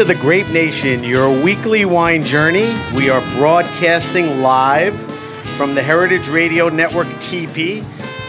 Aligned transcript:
To 0.00 0.04
the 0.06 0.14
Grape 0.14 0.48
Nation, 0.48 1.04
your 1.04 1.28
weekly 1.44 1.84
wine 1.84 2.24
journey. 2.24 2.74
We 2.94 3.10
are 3.10 3.20
broadcasting 3.36 4.40
live 4.40 4.98
from 5.58 5.74
the 5.74 5.82
Heritage 5.82 6.26
Radio 6.30 6.70
Network 6.70 7.06
TP 7.18 7.84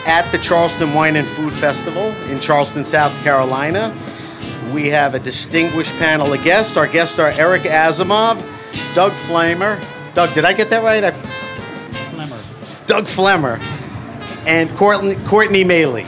at 0.05 0.29
the 0.33 0.37
Charleston 0.39 0.93
Wine 0.93 1.15
and 1.15 1.25
Food 1.25 1.53
Festival 1.53 2.11
in 2.29 2.41
Charleston, 2.41 2.83
South 2.83 3.13
Carolina. 3.23 3.97
We 4.73 4.89
have 4.89 5.15
a 5.15 5.19
distinguished 5.19 5.93
panel 5.93 6.33
of 6.33 6.43
guests. 6.43 6.75
Our 6.75 6.87
guests 6.87 7.17
are 7.19 7.29
Eric 7.29 7.61
Asimov, 7.61 8.35
Doug 8.93 9.13
Flamer. 9.13 9.81
Doug, 10.13 10.33
did 10.33 10.43
I 10.43 10.51
get 10.51 10.69
that 10.71 10.83
right? 10.83 11.05
I... 11.05 11.11
Flemer. 11.11 12.85
Doug 12.85 13.05
Flemer, 13.05 13.61
and 14.45 14.69
Courtney, 14.75 15.15
Courtney 15.25 15.63
Mailey. 15.63 16.05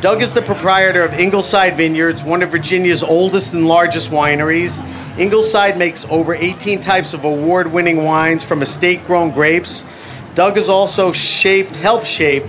Doug 0.00 0.22
is 0.22 0.32
the 0.32 0.42
proprietor 0.42 1.02
of 1.02 1.14
Ingleside 1.14 1.76
Vineyards, 1.76 2.22
one 2.22 2.40
of 2.44 2.52
Virginia's 2.52 3.02
oldest 3.02 3.52
and 3.52 3.66
largest 3.66 4.10
wineries. 4.10 4.80
Ingleside 5.18 5.76
makes 5.76 6.04
over 6.04 6.36
18 6.36 6.80
types 6.80 7.14
of 7.14 7.24
award 7.24 7.72
winning 7.72 8.04
wines 8.04 8.44
from 8.44 8.62
estate 8.62 9.02
grown 9.02 9.32
grapes. 9.32 9.84
Doug 10.36 10.54
has 10.54 10.68
also 10.68 11.10
shaped, 11.10 11.76
helped 11.76 12.06
shape 12.06 12.44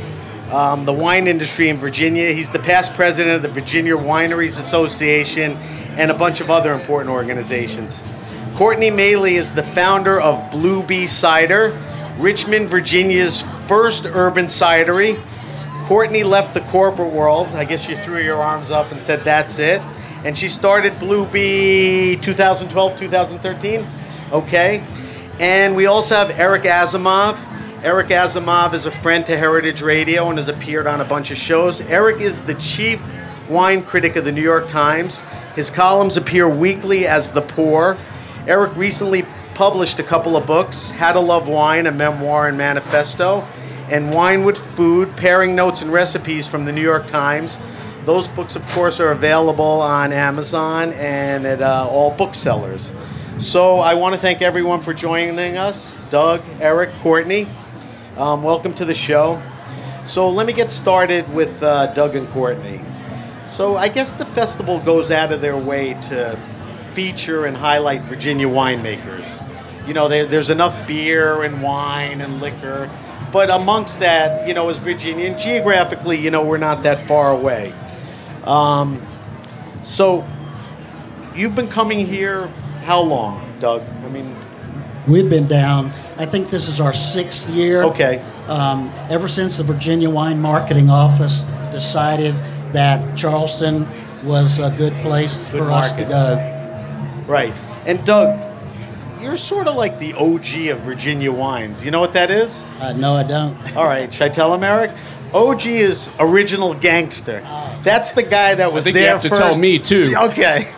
um, 0.52 0.86
the 0.86 0.94
wine 0.94 1.26
industry 1.26 1.70
in 1.70 1.78
Virginia. 1.78 2.32
He's 2.34 2.52
the 2.52 2.60
past 2.60 2.94
president 2.94 3.38
of 3.38 3.42
the 3.42 3.60
Virginia 3.60 3.98
Wineries 3.98 4.60
Association 4.60 5.54
and 5.98 6.12
a 6.12 6.16
bunch 6.16 6.42
of 6.42 6.52
other 6.52 6.72
important 6.72 7.10
organizations. 7.10 8.04
Courtney 8.54 8.92
Mailey 8.92 9.38
is 9.38 9.56
the 9.56 9.64
founder 9.64 10.22
of 10.22 10.52
Blue 10.52 10.84
Bee 10.84 11.08
Cider, 11.08 11.76
Richmond, 12.20 12.70
Virginia's 12.70 13.42
first 13.42 14.06
urban 14.06 14.46
cidery. 14.46 15.20
Courtney 15.90 16.22
left 16.24 16.54
the 16.54 16.62
corporate 16.62 17.12
world. 17.12 17.48
I 17.48 17.66
guess 17.66 17.90
you 17.90 17.98
threw 17.98 18.22
your 18.22 18.40
arms 18.40 18.70
up 18.70 18.92
and 18.92 19.02
said, 19.02 19.24
that's 19.24 19.58
it. 19.58 19.82
And 20.24 20.38
she 20.38 20.48
started 20.48 20.94
Blue 21.00 21.26
Bee 21.26 22.16
2012, 22.18 22.96
2013. 22.96 23.88
Okay. 24.32 24.86
And 25.40 25.76
we 25.76 25.88
also 25.88 26.14
have 26.14 26.30
Eric 26.40 26.62
Asimov. 26.66 27.40
Eric 27.84 28.10
Asimov 28.10 28.76
is 28.76 28.86
a 28.86 28.92
friend 28.92 29.26
to 29.26 29.36
Heritage 29.36 29.82
Radio 29.82 30.30
and 30.30 30.38
has 30.38 30.48
appeared 30.48 30.86
on 30.86 31.02
a 31.02 31.06
bunch 31.06 31.32
of 31.32 31.38
shows. 31.38 31.82
Eric 31.82 32.22
is 32.22 32.44
the 32.44 32.54
chief 32.54 33.04
wine 33.50 33.82
critic 33.82 34.16
of 34.16 34.26
the 34.26 34.32
New 34.32 34.44
York 34.44 34.68
Times. 34.68 35.22
His 35.56 35.72
columns 35.72 36.18
appear 36.18 36.48
weekly 36.48 37.08
as 37.08 37.32
The 37.32 37.42
Pour. 37.42 37.98
Eric 38.46 38.76
recently 38.76 39.26
published 39.56 39.98
a 39.98 40.04
couple 40.04 40.38
of 40.38 40.46
books 40.46 40.92
How 40.92 41.14
to 41.14 41.20
Love 41.20 41.48
Wine, 41.48 41.88
a 41.88 41.92
memoir 41.92 42.48
and 42.48 42.60
manifesto, 42.60 43.44
and 43.90 44.14
Wine 44.14 44.44
with 44.44 44.58
Food, 44.58 45.16
Pairing 45.18 45.56
Notes 45.56 45.82
and 45.82 45.92
Recipes 45.92 46.48
from 46.48 46.66
the 46.66 46.72
New 46.72 46.82
York 46.82 47.08
Times. 47.08 47.58
Those 48.06 48.28
books, 48.28 48.56
of 48.56 48.66
course, 48.68 49.00
are 49.00 49.10
available 49.10 49.82
on 49.82 50.14
Amazon 50.14 50.94
and 50.94 51.46
at 51.46 51.62
uh, 51.62 51.88
all 51.90 52.12
booksellers. 52.12 52.94
So 53.40 53.80
I 53.80 53.96
want 53.96 54.14
to 54.16 54.22
thank 54.22 54.42
everyone 54.42 54.82
for 54.82 54.94
joining 54.94 55.58
us 55.58 55.98
Doug, 56.10 56.44
Eric, 56.60 56.94
Courtney. 57.00 57.48
Um, 58.18 58.44
welcome 58.44 58.74
to 58.76 58.86
the 58.86 58.94
show. 58.94 59.42
So 60.06 60.30
let 60.30 60.46
me 60.46 60.54
get 60.54 60.70
started 60.70 61.32
with 61.34 61.62
uh, 61.64 61.94
Doug 61.94 62.16
and 62.16 62.28
Courtney. 62.30 62.82
So 63.48 63.76
I 63.76 63.88
guess 63.88 64.14
the 64.14 64.26
festival 64.26 64.80
goes 64.80 65.10
out 65.10 65.32
of 65.32 65.42
their 65.42 65.58
way 65.58 65.94
to 66.04 66.40
feature 66.84 67.46
and 67.46 67.56
highlight 67.58 68.02
Virginia 68.02 68.48
winemakers. 68.48 69.46
You 69.88 69.94
know, 69.94 70.08
there, 70.08 70.26
there's 70.26 70.50
enough 70.50 70.88
beer 70.88 71.44
and 71.44 71.62
wine 71.62 72.22
and 72.22 72.40
liquor 72.40 72.90
but 73.32 73.50
amongst 73.50 74.00
that, 74.00 74.48
you 74.48 74.54
know, 74.54 74.70
as 74.70 74.78
Virginia, 74.78 75.26
and 75.28 75.40
geographically, 75.40 76.18
you 76.18 76.32
know, 76.32 76.44
we're 76.44 76.58
not 76.58 76.84
that 76.84 77.02
far 77.08 77.32
away. 77.32 77.74
Um, 78.44 79.02
so, 79.84 80.26
you've 81.36 81.56
been 81.56 81.68
coming 81.68 82.06
here 82.06 82.48
how 82.84 83.02
long, 83.02 83.42
Doug? 83.60 83.82
I 84.04 84.10
mean, 84.10 84.36
We've 85.08 85.30
been 85.30 85.48
down. 85.48 85.92
I 86.18 86.26
think 86.26 86.50
this 86.50 86.68
is 86.68 86.80
our 86.80 86.94
sixth 86.94 87.50
year. 87.50 87.84
okay, 87.84 88.24
Um, 88.48 88.92
ever 89.10 89.28
since 89.28 89.58
the 89.58 89.64
Virginia 89.64 90.10
Wine 90.10 90.40
Marketing 90.42 90.90
Office 90.90 91.46
decided 91.72 92.36
that 92.74 93.18
Charleston 93.18 93.88
was 94.24 94.60
a 94.60 94.70
good 94.72 94.94
place 95.02 95.50
Good 95.50 95.60
for 95.60 95.72
us 95.72 95.92
to 95.94 96.04
go. 96.04 97.26
right. 97.28 97.54
And 97.88 98.04
Doug, 98.06 98.40
you're 99.22 99.38
sort 99.38 99.68
of 99.68 99.76
like 99.76 100.00
the 100.00 100.14
OG 100.14 100.70
of 100.70 100.80
Virginia 100.80 101.32
wines. 101.32 101.84
You 101.84 101.92
know 101.92 102.00
what 102.00 102.14
that 102.14 102.32
is? 102.32 102.66
Uh, 102.80 102.94
no, 102.94 103.14
I 103.16 103.24
don't. 103.24 103.76
All 103.76 103.86
right, 103.86 104.12
should 104.12 104.24
I 104.24 104.30
tell 104.30 104.54
him, 104.54 104.64
Eric? 104.64 104.92
OG 105.34 105.68
is 105.68 106.10
original 106.20 106.74
gangster. 106.74 107.42
That's 107.84 108.14
the 108.14 108.24
guy 108.24 108.56
that 108.56 108.74
was 108.74 108.84
think 108.84 108.96
you 108.96 109.04
there 109.04 109.12
have 109.12 109.22
to 109.22 109.30
first. 109.30 109.42
tell 109.42 109.58
me, 109.58 109.78
too. 109.80 110.14
Okay. 110.18 110.72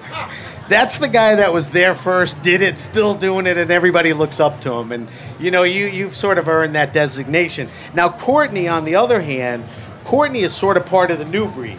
That's 0.67 0.99
the 0.99 1.07
guy 1.09 1.35
that 1.35 1.51
was 1.51 1.69
there 1.69 1.95
first, 1.95 2.41
did 2.41 2.61
it, 2.61 2.77
still 2.79 3.13
doing 3.13 3.45
it, 3.45 3.57
and 3.57 3.71
everybody 3.71 4.13
looks 4.13 4.39
up 4.39 4.61
to 4.61 4.73
him. 4.73 4.91
And 4.93 5.09
you 5.39 5.51
know, 5.51 5.63
you 5.63 5.87
you've 5.87 6.15
sort 6.15 6.37
of 6.37 6.47
earned 6.47 6.75
that 6.75 6.93
designation. 6.93 7.69
Now, 7.93 8.09
Courtney, 8.09 8.69
on 8.69 8.85
the 8.85 8.95
other 8.95 9.21
hand, 9.21 9.65
Courtney 10.05 10.43
is 10.43 10.53
sort 10.53 10.77
of 10.77 10.85
part 10.85 11.11
of 11.11 11.19
the 11.19 11.25
new 11.25 11.49
breed. 11.49 11.77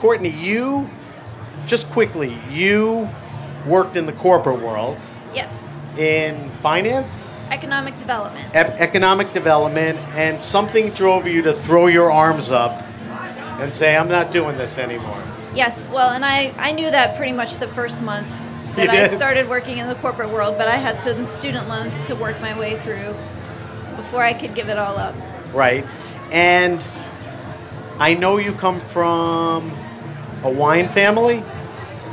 Courtney, 0.00 0.30
you 0.30 0.90
just 1.66 1.88
quickly, 1.90 2.36
you 2.50 3.08
worked 3.64 3.96
in 3.96 4.06
the 4.06 4.12
corporate 4.12 4.60
world 4.60 4.98
Yes, 5.36 5.75
in 5.98 6.50
finance 6.50 7.32
economic 7.50 7.94
development. 7.96 8.44
ep- 8.54 8.80
economic 8.80 9.32
development, 9.32 9.98
and 10.14 10.40
something 10.40 10.90
drove 10.90 11.26
you 11.26 11.42
to 11.42 11.52
throw 11.52 11.86
your 11.86 12.10
arms 12.10 12.50
up 12.50 12.82
and 13.60 13.74
say, 13.74 13.96
"I'm 13.96 14.08
not 14.08 14.32
doing 14.32 14.56
this 14.56 14.78
anymore." 14.78 15.22
yes, 15.54 15.88
well, 15.88 16.10
and 16.10 16.24
I, 16.24 16.52
I 16.58 16.72
knew 16.72 16.90
that 16.90 17.16
pretty 17.16 17.32
much 17.32 17.56
the 17.56 17.68
first 17.68 18.02
month 18.02 18.28
that 18.76 18.90
I 18.90 19.08
started 19.08 19.48
working 19.48 19.78
in 19.78 19.88
the 19.88 19.94
corporate 19.96 20.30
world, 20.30 20.56
but 20.58 20.68
I 20.68 20.76
had 20.76 21.00
some 21.00 21.24
student 21.24 21.66
loans 21.68 22.06
to 22.08 22.14
work 22.14 22.40
my 22.40 22.56
way 22.58 22.78
through 22.78 23.14
before 23.96 24.22
I 24.22 24.34
could 24.34 24.54
give 24.54 24.68
it 24.68 24.78
all 24.78 24.98
up. 24.98 25.14
Right? 25.54 25.86
And 26.30 26.86
I 27.98 28.12
know 28.12 28.36
you 28.36 28.52
come 28.52 28.78
from 28.78 29.70
a 30.42 30.50
wine 30.50 30.88
family. 30.88 31.42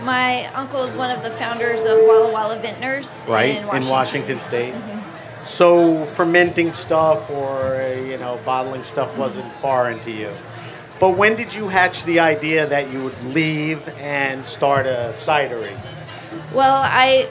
My 0.03 0.45
uncle 0.53 0.83
is 0.83 0.97
one 0.97 1.11
of 1.11 1.23
the 1.23 1.31
founders 1.31 1.85
of 1.85 1.97
Walla 1.99 2.31
Walla 2.31 2.57
Vintners 2.57 3.27
right 3.29 3.57
in 3.57 3.65
Washington. 3.65 3.91
Washington 3.91 4.39
State. 4.39 4.73
Mm-hmm. 4.73 5.45
So 5.45 6.05
fermenting 6.05 6.73
stuff 6.73 7.29
or 7.29 7.97
you 8.05 8.17
know 8.17 8.39
bottling 8.45 8.83
stuff 8.83 9.17
wasn't 9.17 9.53
foreign 9.55 9.99
to 10.01 10.11
you. 10.11 10.31
But 10.99 11.17
when 11.17 11.35
did 11.35 11.53
you 11.53 11.69
hatch 11.69 12.03
the 12.03 12.19
idea 12.19 12.67
that 12.67 12.91
you 12.91 13.03
would 13.03 13.23
leave 13.33 13.87
and 13.99 14.45
start 14.45 14.85
a 14.85 15.11
cidery? 15.13 15.77
Well, 16.53 16.81
I 16.83 17.29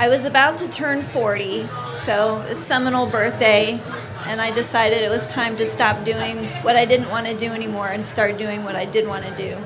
I 0.00 0.08
was 0.08 0.24
about 0.24 0.58
to 0.58 0.68
turn 0.68 1.02
40, 1.02 1.66
so 1.96 2.38
a 2.46 2.54
seminal 2.54 3.06
birthday, 3.06 3.80
and 4.26 4.40
I 4.40 4.52
decided 4.52 5.02
it 5.02 5.10
was 5.10 5.26
time 5.26 5.56
to 5.56 5.66
stop 5.66 6.04
doing 6.04 6.46
what 6.62 6.76
I 6.76 6.84
didn't 6.84 7.10
want 7.10 7.26
to 7.26 7.36
do 7.36 7.52
anymore 7.52 7.88
and 7.88 8.04
start 8.04 8.38
doing 8.38 8.62
what 8.62 8.76
I 8.76 8.84
did 8.84 9.08
want 9.08 9.24
to 9.26 9.34
do. 9.34 9.56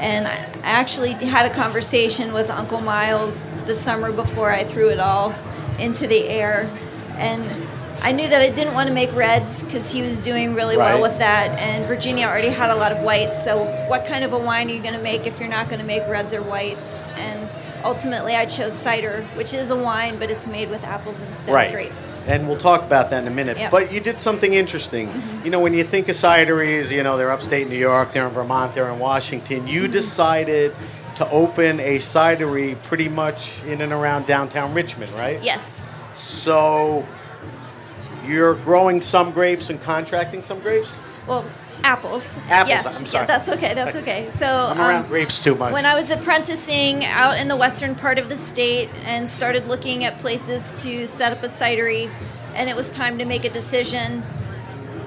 And 0.00 0.26
I 0.26 0.34
actually 0.64 1.12
had 1.12 1.44
a 1.44 1.54
conversation 1.54 2.32
with 2.32 2.48
Uncle 2.48 2.80
Miles 2.80 3.46
the 3.66 3.74
summer 3.76 4.10
before 4.10 4.50
I 4.50 4.64
threw 4.64 4.88
it 4.88 4.98
all 4.98 5.34
into 5.78 6.06
the 6.06 6.26
air. 6.26 6.70
And 7.16 7.68
I 8.02 8.12
knew 8.12 8.26
that 8.28 8.40
I 8.40 8.48
didn't 8.48 8.72
want 8.72 8.88
to 8.88 8.94
make 8.94 9.14
reds 9.14 9.62
because 9.62 9.90
he 9.92 10.00
was 10.00 10.22
doing 10.24 10.54
really 10.54 10.78
Right. 10.78 10.94
well 10.94 11.02
with 11.02 11.18
that. 11.18 11.58
And 11.60 11.86
Virginia 11.86 12.26
already 12.26 12.48
had 12.48 12.70
a 12.70 12.74
lot 12.74 12.92
of 12.92 13.00
whites. 13.02 13.44
So, 13.44 13.64
what 13.88 14.06
kind 14.06 14.24
of 14.24 14.32
a 14.32 14.38
wine 14.38 14.70
are 14.70 14.72
you 14.72 14.80
going 14.80 14.94
to 14.94 15.02
make 15.02 15.26
if 15.26 15.38
you're 15.38 15.50
not 15.50 15.68
going 15.68 15.80
to 15.80 15.86
make 15.86 16.08
reds 16.08 16.32
or 16.32 16.40
whites? 16.40 17.08
And 17.18 17.49
ultimately, 17.84 18.34
I 18.34 18.44
chose 18.44 18.72
cider, 18.72 19.22
which 19.34 19.54
is 19.54 19.70
a 19.70 19.76
wine, 19.76 20.18
but 20.18 20.30
it's 20.30 20.46
made 20.46 20.70
with 20.70 20.82
apples 20.84 21.20
instead 21.22 21.52
right. 21.52 21.66
of 21.66 21.72
grapes. 21.72 22.22
And 22.26 22.46
we'll 22.46 22.56
talk 22.56 22.82
about 22.82 23.10
that 23.10 23.22
in 23.22 23.28
a 23.28 23.34
minute. 23.34 23.58
Yep. 23.58 23.70
But 23.70 23.92
you 23.92 24.00
did 24.00 24.20
something 24.20 24.54
interesting. 24.54 25.08
Mm-hmm. 25.08 25.44
You 25.44 25.50
know, 25.50 25.60
when 25.60 25.74
you 25.74 25.84
think 25.84 26.08
of 26.08 26.16
cideries, 26.16 26.90
you 26.90 27.02
know, 27.02 27.16
they're 27.16 27.30
upstate 27.30 27.68
New 27.68 27.78
York, 27.78 28.12
they're 28.12 28.26
in 28.26 28.32
Vermont, 28.32 28.74
they're 28.74 28.90
in 28.90 28.98
Washington. 28.98 29.66
You 29.66 29.82
mm-hmm. 29.82 29.92
decided 29.92 30.74
to 31.16 31.28
open 31.30 31.80
a 31.80 31.98
cidery 31.98 32.80
pretty 32.82 33.08
much 33.08 33.62
in 33.64 33.80
and 33.82 33.92
around 33.92 34.26
downtown 34.26 34.72
Richmond, 34.72 35.10
right? 35.12 35.42
Yes. 35.42 35.82
So 36.16 37.06
you're 38.26 38.54
growing 38.54 39.00
some 39.00 39.32
grapes 39.32 39.70
and 39.70 39.80
contracting 39.82 40.42
some 40.42 40.60
grapes? 40.60 40.94
Well, 41.26 41.44
apples. 41.84 42.38
Apples, 42.48 42.68
Yes. 42.68 43.00
I'm 43.00 43.06
Yeah, 43.06 43.26
that's 43.26 43.48
okay. 43.48 43.74
That's 43.74 43.96
okay. 43.96 44.30
So 44.30 44.46
I'm 44.46 44.78
around 44.78 45.04
um, 45.04 45.08
grapes 45.08 45.42
too 45.42 45.54
much. 45.54 45.72
When 45.72 45.86
I 45.86 45.94
was 45.94 46.10
apprenticing 46.10 47.04
out 47.04 47.38
in 47.38 47.48
the 47.48 47.56
western 47.56 47.94
part 47.94 48.18
of 48.18 48.28
the 48.28 48.36
state 48.36 48.90
and 49.04 49.28
started 49.28 49.66
looking 49.66 50.04
at 50.04 50.18
places 50.18 50.72
to 50.82 51.06
set 51.06 51.32
up 51.32 51.42
a 51.42 51.48
cidery, 51.48 52.12
and 52.54 52.68
it 52.68 52.76
was 52.76 52.90
time 52.90 53.18
to 53.18 53.24
make 53.24 53.44
a 53.44 53.50
decision, 53.50 54.22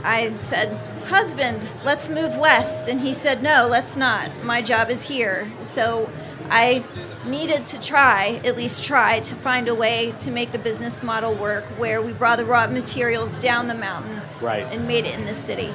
I 0.03 0.35
said, 0.37 0.77
Husband, 1.05 1.67
let's 1.83 2.09
move 2.09 2.37
west. 2.37 2.87
And 2.87 2.99
he 3.01 3.13
said, 3.13 3.43
No, 3.43 3.67
let's 3.69 3.97
not. 3.97 4.31
My 4.43 4.61
job 4.61 4.89
is 4.89 5.07
here. 5.07 5.51
So 5.63 6.09
I 6.49 6.83
needed 7.25 7.65
to 7.67 7.79
try, 7.79 8.41
at 8.43 8.55
least 8.55 8.83
try, 8.83 9.19
to 9.21 9.35
find 9.35 9.67
a 9.67 9.75
way 9.75 10.13
to 10.19 10.31
make 10.31 10.51
the 10.51 10.59
business 10.59 11.03
model 11.03 11.33
work 11.33 11.63
where 11.77 12.01
we 12.01 12.13
brought 12.13 12.37
the 12.37 12.45
raw 12.45 12.67
materials 12.67 13.37
down 13.37 13.67
the 13.67 13.73
mountain 13.73 14.21
Right. 14.41 14.65
and 14.71 14.87
made 14.87 15.05
it 15.05 15.17
in 15.17 15.25
the 15.25 15.33
city. 15.33 15.73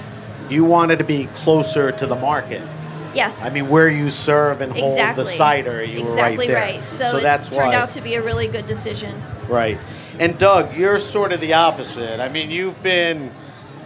You 0.51 0.65
wanted 0.65 0.99
to 0.99 1.05
be 1.05 1.27
closer 1.35 1.93
to 1.93 2.07
the 2.07 2.17
market. 2.17 2.67
Yes. 3.15 3.43
I 3.43 3.53
mean, 3.53 3.69
where 3.69 3.89
you 3.89 4.11
serve 4.11 4.61
and 4.61 4.73
hold 4.73 4.93
exactly. 4.93 5.25
the 5.25 5.31
cider, 5.31 5.83
you 5.83 6.01
exactly 6.01 6.49
were 6.49 6.55
right 6.55 6.73
there. 6.73 6.81
right. 6.81 6.89
So, 6.89 7.21
that's 7.21 7.49
it 7.49 7.53
turned 7.53 7.69
why. 7.69 7.77
out 7.77 7.91
to 7.93 8.01
be 8.01 8.15
a 8.15 8.23
really 8.23 8.49
good 8.49 8.67
decision. 8.67 9.21
Right. 9.49 9.79
And 10.19 10.39
Doug, 10.39 10.77
you're 10.77 10.99
sort 10.99 11.33
of 11.33 11.41
the 11.41 11.55
opposite. 11.55 12.21
I 12.21 12.29
mean, 12.29 12.51
you've 12.51 12.81
been 12.83 13.33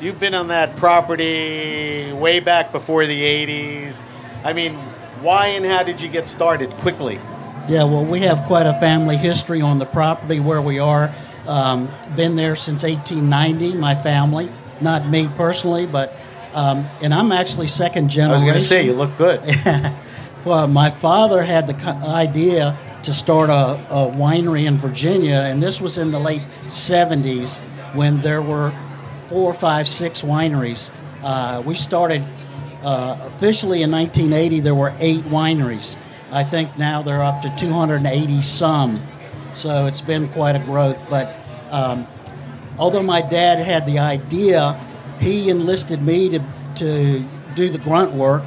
you've 0.00 0.19
been 0.19 0.35
on 0.35 0.49
that 0.49 0.76
property 0.76 2.12
way 2.12 2.41
back 2.41 2.73
before 2.73 3.06
the 3.06 3.23
80s. 3.23 4.03
I 4.44 4.53
mean, 4.53 4.75
why 5.23 5.49
and 5.49 5.64
how 5.64 5.82
did 5.82 6.00
you 6.00 6.09
get 6.09 6.26
started 6.26 6.70
quickly? 6.76 7.20
Yeah, 7.69 7.85
well, 7.85 8.05
we 8.05 8.20
have 8.20 8.41
quite 8.47 8.67
a 8.67 8.75
family 8.81 9.17
history 9.17 9.61
on 9.61 9.79
the 9.79 9.87
property 9.87 10.41
where 10.41 10.61
we 10.61 10.81
are. 10.81 11.14
Um, 11.47 11.88
been 12.17 12.35
there 12.35 12.56
since 12.56 12.82
1890, 12.82 13.76
my 13.76 13.94
family, 13.94 14.49
not 14.81 15.09
me 15.09 15.29
personally, 15.37 15.87
but 15.87 16.12
um, 16.54 16.88
and 17.02 17.12
I'm 17.14 17.32
actually 17.32 17.69
second 17.69 18.08
generation. 18.08 18.31
I 18.31 18.34
was 18.34 18.44
going 18.44 18.54
to 18.54 18.60
say 18.60 18.84
you 18.84 18.94
look 18.94 19.16
good. 19.16 19.40
Well, 20.44 20.66
my 20.66 20.90
father 20.90 21.40
had 21.40 21.69
the 21.69 21.76
idea 21.87 22.76
to 23.04 23.14
start 23.14 23.49
a, 23.49 23.75
a 23.88 24.10
winery 24.10 24.66
in 24.66 24.76
Virginia, 24.76 25.37
and 25.37 25.62
this 25.62 25.81
was 25.81 25.99
in 25.99 26.10
the 26.10 26.19
late 26.19 26.43
70s 26.64 27.60
when 27.94 28.19
there 28.19 28.43
were 28.43 28.72
four, 29.28 29.54
five, 29.54 29.87
six 29.87 30.22
wineries. 30.22 30.90
Uh, 31.22 31.62
we 31.64 31.76
started 31.76 32.26
uh, 32.82 33.19
officially 33.22 33.82
in 33.82 33.93
1980, 33.93 34.60
there 34.60 34.75
were 34.75 34.93
eight 34.99 35.22
wineries. 35.25 35.96
I 36.32 36.43
think 36.43 36.76
now 36.76 37.02
they're 37.02 37.22
up 37.22 37.43
to 37.43 37.54
280 37.56 38.43
some. 38.43 39.00
So 39.52 39.87
it's 39.87 40.00
been 40.00 40.28
quite 40.31 40.56
a 40.56 40.58
growth. 40.58 41.00
But 41.08 41.37
um, 41.70 42.04
although 42.78 43.02
my 43.02 43.22
dad 43.22 43.60
had 43.60 43.87
the 43.87 44.00
idea, 44.00 44.81
he 45.23 45.49
enlisted 45.49 46.03
me 46.03 46.29
to, 46.31 46.45
to 46.77 47.25
do 47.55 47.69
the 47.69 47.79
grunt 47.79 48.13
work. 48.13 48.43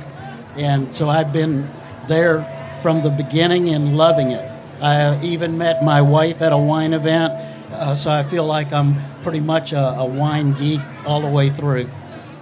And 0.58 0.94
so 0.94 1.10
I've 1.10 1.32
been 1.34 1.70
there 2.08 2.44
from 2.82 3.02
the 3.02 3.10
beginning 3.10 3.70
and 3.70 3.96
loving 3.98 4.32
it. 4.32 4.52
I 4.82 5.20
even 5.24 5.58
met 5.58 5.84
my 5.84 6.02
wife 6.02 6.42
at 6.42 6.52
a 6.54 6.58
wine 6.58 6.94
event, 6.94 7.34
uh, 7.72 7.96
so 7.96 8.12
I 8.12 8.24
feel 8.24 8.46
like 8.46 8.74
I'm 8.74 8.96
pretty 9.24 9.40
much 9.40 9.72
a, 9.74 9.80
a 9.80 10.06
wine 10.06 10.52
geek 10.54 10.82
all 11.06 11.22
the 11.22 11.30
way 11.30 11.50
through. 11.50 11.90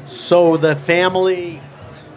so 0.08 0.58
the 0.58 0.76
family 0.76 1.62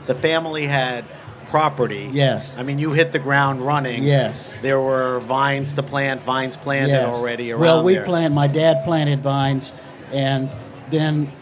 the 0.06 0.14
family 0.14 0.66
had 0.66 1.04
property. 1.48 2.08
Yes. 2.12 2.58
I 2.58 2.62
mean, 2.62 2.78
you 2.78 2.92
hit 2.92 3.12
the 3.12 3.18
ground 3.18 3.60
running. 3.60 4.02
Yes. 4.02 4.54
There 4.62 4.80
were 4.80 5.20
vines 5.20 5.72
to 5.74 5.82
plant, 5.82 6.22
vines 6.22 6.56
planted 6.56 6.90
Yes. 6.90 7.14
already 7.16 7.52
around 7.52 7.60
Well, 7.60 7.84
we 7.84 7.94
there. 7.94 8.04
planted. 8.04 8.34
My 8.34 8.46
dad 8.48 8.84
planted 8.84 9.22
vines, 9.22 9.72
and 10.12 10.50
then 10.90 11.32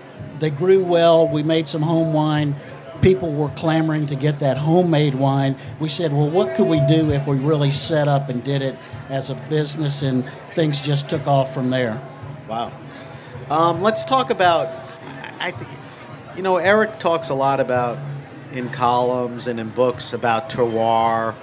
they 0.44 0.50
grew 0.50 0.84
well. 0.84 1.26
We 1.26 1.42
made 1.42 1.66
some 1.66 1.80
home 1.80 2.12
wine. 2.12 2.54
People 3.00 3.32
were 3.32 3.48
clamoring 3.48 4.06
to 4.08 4.14
get 4.14 4.40
that 4.40 4.58
homemade 4.58 5.14
wine. 5.14 5.56
We 5.80 5.88
said, 5.88 6.12
"Well, 6.12 6.28
what 6.28 6.54
could 6.54 6.66
we 6.66 6.80
do 6.80 7.10
if 7.12 7.26
we 7.26 7.38
really 7.38 7.70
set 7.70 8.08
up 8.08 8.28
and 8.28 8.44
did 8.44 8.60
it 8.60 8.76
as 9.08 9.30
a 9.30 9.36
business?" 9.48 10.02
And 10.02 10.22
things 10.50 10.82
just 10.82 11.08
took 11.08 11.26
off 11.26 11.54
from 11.54 11.70
there. 11.70 11.98
Wow. 12.46 12.72
Um, 13.48 13.80
let's 13.80 14.04
talk 14.04 14.28
about. 14.28 14.68
I 15.40 15.54
you 16.36 16.42
know, 16.42 16.58
Eric 16.58 16.98
talks 16.98 17.30
a 17.30 17.34
lot 17.34 17.58
about 17.58 17.98
in 18.52 18.68
columns 18.68 19.46
and 19.46 19.58
in 19.58 19.70
books 19.70 20.12
about 20.12 20.50
terroir. 20.50 21.34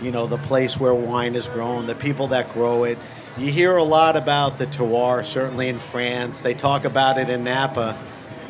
You 0.00 0.10
know, 0.10 0.26
the 0.26 0.38
place 0.38 0.80
where 0.80 0.94
wine 0.94 1.36
is 1.36 1.46
grown, 1.46 1.86
the 1.86 1.94
people 1.94 2.26
that 2.28 2.52
grow 2.52 2.82
it. 2.82 2.98
You 3.36 3.52
hear 3.52 3.76
a 3.76 3.84
lot 3.84 4.16
about 4.16 4.58
the 4.58 4.66
terroir, 4.66 5.24
certainly 5.24 5.68
in 5.68 5.78
France. 5.78 6.42
They 6.42 6.54
talk 6.54 6.84
about 6.84 7.18
it 7.18 7.30
in 7.30 7.44
Napa. 7.44 7.96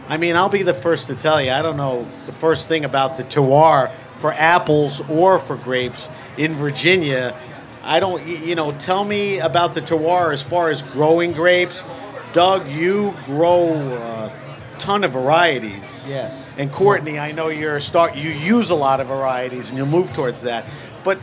I 0.08 0.16
mean, 0.16 0.36
I'll 0.36 0.48
be 0.48 0.62
the 0.62 0.74
first 0.74 1.06
to 1.06 1.14
tell 1.14 1.40
you, 1.40 1.50
I 1.50 1.62
don't 1.62 1.76
know 1.76 2.06
the 2.26 2.32
first 2.32 2.68
thing 2.68 2.84
about 2.84 3.16
the 3.16 3.24
terroir 3.24 3.92
for 4.18 4.32
apples 4.32 5.00
or 5.08 5.38
for 5.38 5.56
grapes 5.56 6.08
in 6.36 6.54
Virginia. 6.54 7.36
I 7.82 7.98
don't, 8.00 8.26
you 8.26 8.54
know, 8.54 8.72
tell 8.78 9.04
me 9.04 9.38
about 9.38 9.74
the 9.74 9.80
terroir 9.80 10.32
as 10.32 10.42
far 10.42 10.70
as 10.70 10.82
growing 10.82 11.32
grapes. 11.32 11.84
Doug, 12.32 12.68
you 12.68 13.14
grow 13.24 13.72
a 13.74 14.32
ton 14.78 15.04
of 15.04 15.12
varieties. 15.12 16.06
Yes. 16.08 16.50
And 16.56 16.70
Courtney, 16.72 17.18
I 17.18 17.32
know 17.32 17.48
you're 17.48 17.76
a 17.76 17.80
start. 17.80 18.16
You 18.16 18.30
use 18.30 18.70
a 18.70 18.74
lot 18.74 19.00
of 19.00 19.08
varieties, 19.08 19.68
and 19.68 19.78
you'll 19.78 19.86
move 19.86 20.12
towards 20.12 20.42
that. 20.42 20.64
But 21.04 21.18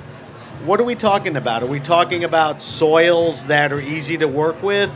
what 0.65 0.79
are 0.79 0.83
we 0.83 0.95
talking 0.95 1.36
about? 1.38 1.63
Are 1.63 1.67
we 1.67 1.79
talking 1.79 2.24
about 2.24 2.62
soils 2.62 3.45
that 3.45 3.71
are 3.71 3.79
easy 3.79 4.17
to 4.17 4.27
work 4.27 4.62
with? 4.62 4.91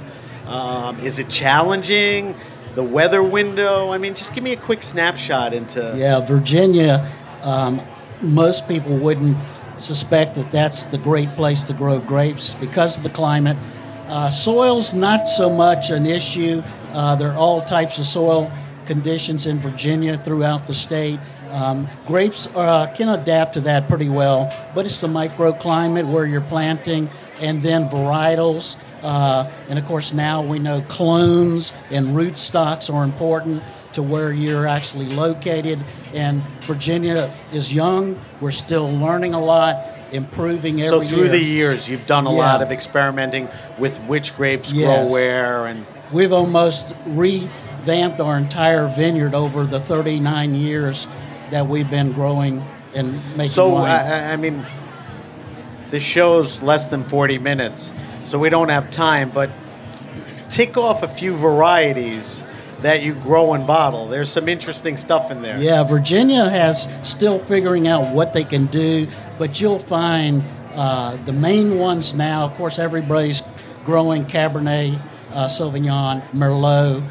Um, 0.45 0.99
is 0.99 1.19
it 1.19 1.29
challenging? 1.29 2.35
The 2.75 2.83
weather 2.83 3.21
window? 3.21 3.91
I 3.91 3.97
mean, 3.97 4.15
just 4.15 4.33
give 4.33 4.43
me 4.43 4.53
a 4.53 4.57
quick 4.57 4.81
snapshot 4.81 5.53
into. 5.53 5.93
Yeah, 5.95 6.19
Virginia. 6.21 7.11
Um, 7.41 7.81
most 8.21 8.67
people 8.67 8.97
wouldn't 8.97 9.37
suspect 9.77 10.35
that 10.35 10.49
that's 10.51 10.85
the 10.85 10.97
great 10.97 11.29
place 11.35 11.63
to 11.65 11.73
grow 11.73 11.99
grapes 11.99 12.55
because 12.59 12.97
of 12.97 13.03
the 13.03 13.09
climate. 13.09 13.57
Uh, 14.07 14.29
soil's 14.29 14.93
not 14.93 15.27
so 15.27 15.49
much 15.49 15.89
an 15.89 16.05
issue. 16.05 16.63
Uh, 16.91 17.15
there 17.15 17.31
are 17.31 17.37
all 17.37 17.61
types 17.61 17.99
of 17.99 18.05
soil 18.05 18.51
conditions 18.85 19.45
in 19.45 19.59
Virginia 19.59 20.17
throughout 20.17 20.67
the 20.67 20.73
state. 20.73 21.19
Um, 21.51 21.87
grapes 22.07 22.47
uh, 22.55 22.87
can 22.95 23.09
adapt 23.09 23.53
to 23.53 23.61
that 23.61 23.87
pretty 23.87 24.09
well, 24.09 24.51
but 24.73 24.85
it's 24.85 24.99
the 24.99 25.07
microclimate 25.07 26.11
where 26.11 26.25
you're 26.25 26.41
planting, 26.41 27.09
and 27.39 27.61
then 27.61 27.87
varietals. 27.89 28.77
Uh, 29.03 29.49
and 29.69 29.77
of 29.77 29.85
course, 29.85 30.13
now 30.13 30.41
we 30.41 30.59
know 30.59 30.81
clones 30.87 31.73
and 31.91 32.07
rootstocks 32.15 32.91
are 32.93 33.03
important 33.03 33.61
to 33.93 34.01
where 34.01 34.31
you're 34.31 34.65
actually 34.67 35.05
located. 35.07 35.83
And 36.13 36.41
Virginia 36.61 37.31
is 37.51 37.73
young. 37.73 38.19
We're 38.41 38.51
still 38.51 38.89
learning 38.91 39.33
a 39.35 39.39
lot, 39.43 39.85
improving 40.11 40.81
everything. 40.81 41.07
So 41.07 41.15
through 41.15 41.23
year. 41.25 41.31
the 41.31 41.39
years, 41.43 41.87
you've 41.87 42.05
done 42.07 42.25
a 42.25 42.31
Yeah. 42.31 42.37
lot 42.37 42.61
of 42.63 42.71
experimenting 42.71 43.49
with 43.77 43.97
which 44.01 44.35
grapes 44.35 44.71
Yes. 44.71 45.03
grow 45.05 45.11
where, 45.13 45.67
and 45.67 45.85
We've 46.11 46.33
almost 46.33 46.93
revamped 47.07 48.19
our 48.19 48.37
entire 48.37 48.87
vineyard 48.87 49.33
over 49.35 49.65
the 49.65 49.79
39 49.79 50.53
years 50.55 51.07
that 51.51 51.67
we've 51.67 51.89
been 51.89 52.11
growing 52.13 52.63
and 52.95 53.13
making 53.35 53.49
so 53.49 53.69
wine. 53.69 53.89
I, 53.91 54.29
I- 54.29 54.33
I 54.33 54.35
mean, 54.37 54.63
the 55.89 55.99
show's 55.99 56.61
less 56.61 56.87
than 56.87 57.03
40 57.03 57.37
minutes, 57.39 57.91
so 58.23 58.39
we 58.39 58.49
don't 58.49 58.69
have 58.69 58.91
time, 58.91 59.29
but 59.29 59.51
tick 60.49 60.77
off 60.77 61.03
a 61.03 61.07
few 61.07 61.35
varieties 61.35 62.43
that 62.81 63.01
you 63.01 63.15
grow 63.15 63.53
and 63.53 63.65
bottle. 63.65 64.07
There's 64.07 64.29
some 64.29 64.49
interesting 64.49 64.97
stuff 64.97 65.31
in 65.31 65.41
there. 65.41 65.57
Yeah, 65.57 65.83
Virginia 65.83 66.49
has 66.49 66.87
still 67.03 67.39
figuring 67.39 67.87
out 67.87 68.13
what 68.13 68.33
they 68.33 68.43
can 68.43 68.65
do, 68.67 69.07
but 69.37 69.59
you'll 69.61 69.79
find 69.79 70.43
uh, 70.73 71.17
the 71.25 71.33
main 71.33 71.77
ones 71.77 72.13
now. 72.13 72.45
Of 72.45 72.53
course, 72.55 72.79
everybody's 72.79 73.41
growing 73.85 74.25
Cabernet 74.25 75.01
uh, 75.31 75.47
Sauvignon, 75.47 76.27
Merlot. 76.31 77.03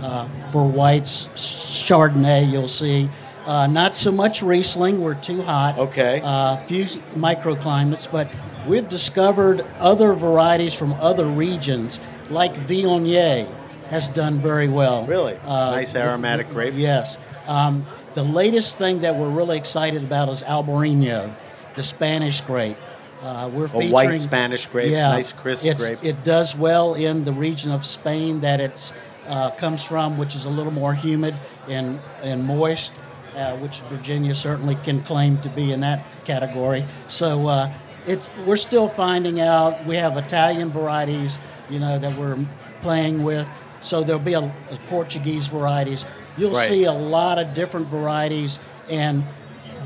Uh, 0.00 0.28
for 0.50 0.64
whites, 0.64 1.26
Chardonnay, 1.34 2.48
you'll 2.52 2.68
see. 2.68 3.08
Uh, 3.46 3.66
not 3.66 3.96
so 3.96 4.12
much 4.12 4.42
Riesling, 4.42 5.00
we're 5.00 5.20
too 5.20 5.42
hot. 5.42 5.76
Okay. 5.76 6.20
A 6.20 6.24
uh, 6.24 6.56
few 6.58 6.84
microclimates, 7.16 8.10
but 8.10 8.28
we've 8.66 8.88
discovered 8.88 9.64
other 9.78 10.12
varieties 10.12 10.74
from 10.74 10.92
other 10.94 11.26
regions, 11.26 12.00
like 12.30 12.54
Viognier 12.54 13.46
has 13.88 14.08
done 14.08 14.38
very 14.38 14.68
well. 14.68 15.06
Really? 15.06 15.38
Uh, 15.44 15.72
nice 15.72 15.94
aromatic 15.94 16.48
grape. 16.48 16.74
Yes. 16.76 17.18
Um, 17.46 17.86
the 18.14 18.24
latest 18.24 18.78
thing 18.78 19.00
that 19.00 19.14
we're 19.16 19.30
really 19.30 19.56
excited 19.56 20.02
about 20.02 20.28
is 20.28 20.42
Albarino, 20.42 21.32
the 21.74 21.82
Spanish 21.82 22.40
grape. 22.42 22.76
Uh, 23.22 23.50
we're 23.52 23.64
a 23.64 23.68
featuring, 23.68 23.90
white 23.90 24.20
Spanish 24.20 24.66
grape, 24.66 24.92
yeah, 24.92 25.10
nice 25.10 25.32
crisp 25.32 25.64
grape. 25.76 25.98
It 26.02 26.22
does 26.22 26.54
well 26.54 26.94
in 26.94 27.24
the 27.24 27.32
region 27.32 27.72
of 27.72 27.84
Spain 27.84 28.40
that 28.40 28.60
it 28.60 28.92
uh, 29.26 29.50
comes 29.52 29.82
from, 29.82 30.16
which 30.18 30.36
is 30.36 30.44
a 30.44 30.50
little 30.50 30.72
more 30.72 30.94
humid 30.94 31.34
and, 31.68 31.98
and 32.22 32.44
moist, 32.44 32.92
uh, 33.36 33.56
which 33.56 33.80
Virginia 33.82 34.34
certainly 34.34 34.76
can 34.84 35.02
claim 35.02 35.36
to 35.38 35.48
be 35.48 35.72
in 35.72 35.80
that 35.80 36.04
category. 36.24 36.84
So 37.08 37.48
uh, 37.48 37.72
it's 38.08 38.30
we're 38.46 38.56
still 38.56 38.88
finding 38.88 39.40
out. 39.40 39.84
We 39.84 39.96
have 39.96 40.16
Italian 40.16 40.70
varieties, 40.70 41.38
you 41.70 41.78
know, 41.78 41.98
that 41.98 42.18
we're 42.18 42.38
playing 42.80 43.22
with. 43.22 43.52
So 43.80 44.02
there'll 44.02 44.20
be 44.20 44.34
a, 44.34 44.40
a 44.40 44.78
Portuguese 44.88 45.46
varieties. 45.46 46.04
You'll 46.36 46.52
right. 46.52 46.68
see 46.68 46.84
a 46.84 46.92
lot 46.92 47.38
of 47.38 47.54
different 47.54 47.86
varieties, 47.86 48.60
and 48.90 49.24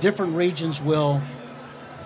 different 0.00 0.34
regions 0.34 0.80
will 0.80 1.20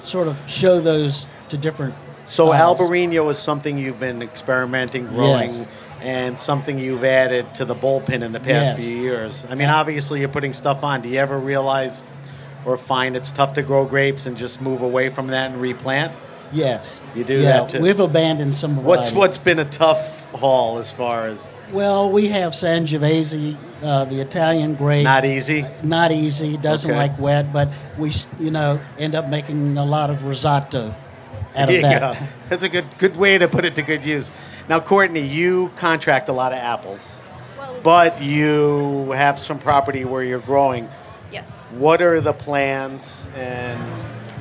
sort 0.05 0.29
of 0.29 0.41
show 0.49 0.81
those 0.81 1.27
to 1.49 1.59
different. 1.59 1.95
So 2.27 2.49
styles. 2.49 2.81
Albarino 2.81 3.31
is 3.31 3.39
something 3.39 3.79
you've 3.79 4.01
been 4.01 4.23
experimenting, 4.23 5.07
growing, 5.07 5.51
yes. 5.51 5.67
and 6.01 6.39
something 6.39 6.79
you've 6.79 7.05
added 7.05 7.55
to 7.55 7.65
the 7.65 7.75
bullpen 7.75 8.23
in 8.23 8.33
the 8.33 8.41
past 8.41 8.79
yes. 8.79 8.85
few 8.85 8.99
years. 8.99 9.45
I 9.49 9.55
mean, 9.55 9.69
obviously 9.69 10.21
you're 10.21 10.29
putting 10.29 10.53
stuff 10.53 10.83
on. 10.83 11.03
Do 11.03 11.09
you 11.09 11.19
ever 11.19 11.39
realize 11.39 12.03
or 12.67 12.77
find 12.77 13.17
it's 13.17 13.33
tough 13.33 13.55
to 13.55 13.63
grow 13.63 13.87
grapes 13.87 14.27
and 14.27 14.37
just 14.37 14.61
move 14.61 14.83
away 14.83 15.09
from 15.09 15.29
that 15.29 15.53
and 15.53 15.61
replant? 15.61 16.13
Yes, 16.53 17.01
you 17.15 17.25
do 17.25 17.35
yeah, 17.35 17.61
that 17.61 17.71
too. 17.71 17.81
We've 17.81 17.99
abandoned 17.99 18.55
some. 18.55 18.85
What's 18.85 19.13
what's 19.13 19.39
been 19.39 19.59
a 19.59 19.65
tough 19.65 20.31
haul 20.33 20.79
as 20.79 20.93
far 20.93 21.27
as? 21.29 21.49
Well, 21.73 22.13
we 22.13 22.29
have 22.29 22.53
Sangiovese, 22.53 23.57
uh, 23.83 24.05
the 24.05 24.21
Italian 24.21 24.75
grape. 24.75 25.03
Not 25.03 25.25
easy. 25.25 25.65
Not 25.83 26.13
easy. 26.13 26.57
Doesn't 26.57 26.91
okay. 26.91 26.99
like 26.99 27.19
wet, 27.19 27.53
but 27.53 27.73
we, 27.99 28.13
you 28.39 28.53
know, 28.53 28.81
end 28.99 29.17
up 29.17 29.29
making 29.29 29.77
a 29.77 29.85
lot 29.85 30.11
of 30.11 30.25
risotto 30.25 30.95
out 31.57 31.69
of 31.69 31.83
that. 31.83 32.19
Go. 32.19 32.27
That's 32.49 32.63
a 32.63 32.69
good 32.69 32.87
good 32.99 33.17
way 33.17 33.39
to 33.39 33.49
put 33.49 33.65
it 33.65 33.75
to 33.77 33.83
good 33.83 34.05
use. 34.05 34.31
Now, 34.69 34.81
Courtney, 34.81 35.27
you 35.27 35.71
contract 35.77 36.29
a 36.29 36.33
lot 36.33 36.53
of 36.53 36.59
apples, 36.59 37.21
well, 37.59 37.81
but 37.83 38.23
you 38.23 39.11
have 39.13 39.39
some 39.39 39.59
property 39.59 40.05
where 40.05 40.23
you're 40.23 40.39
growing. 40.39 40.89
Yes. 41.37 41.66
What 41.73 42.00
are 42.00 42.23
the 42.23 42.33
plans 42.33 43.26
and? 43.37 43.78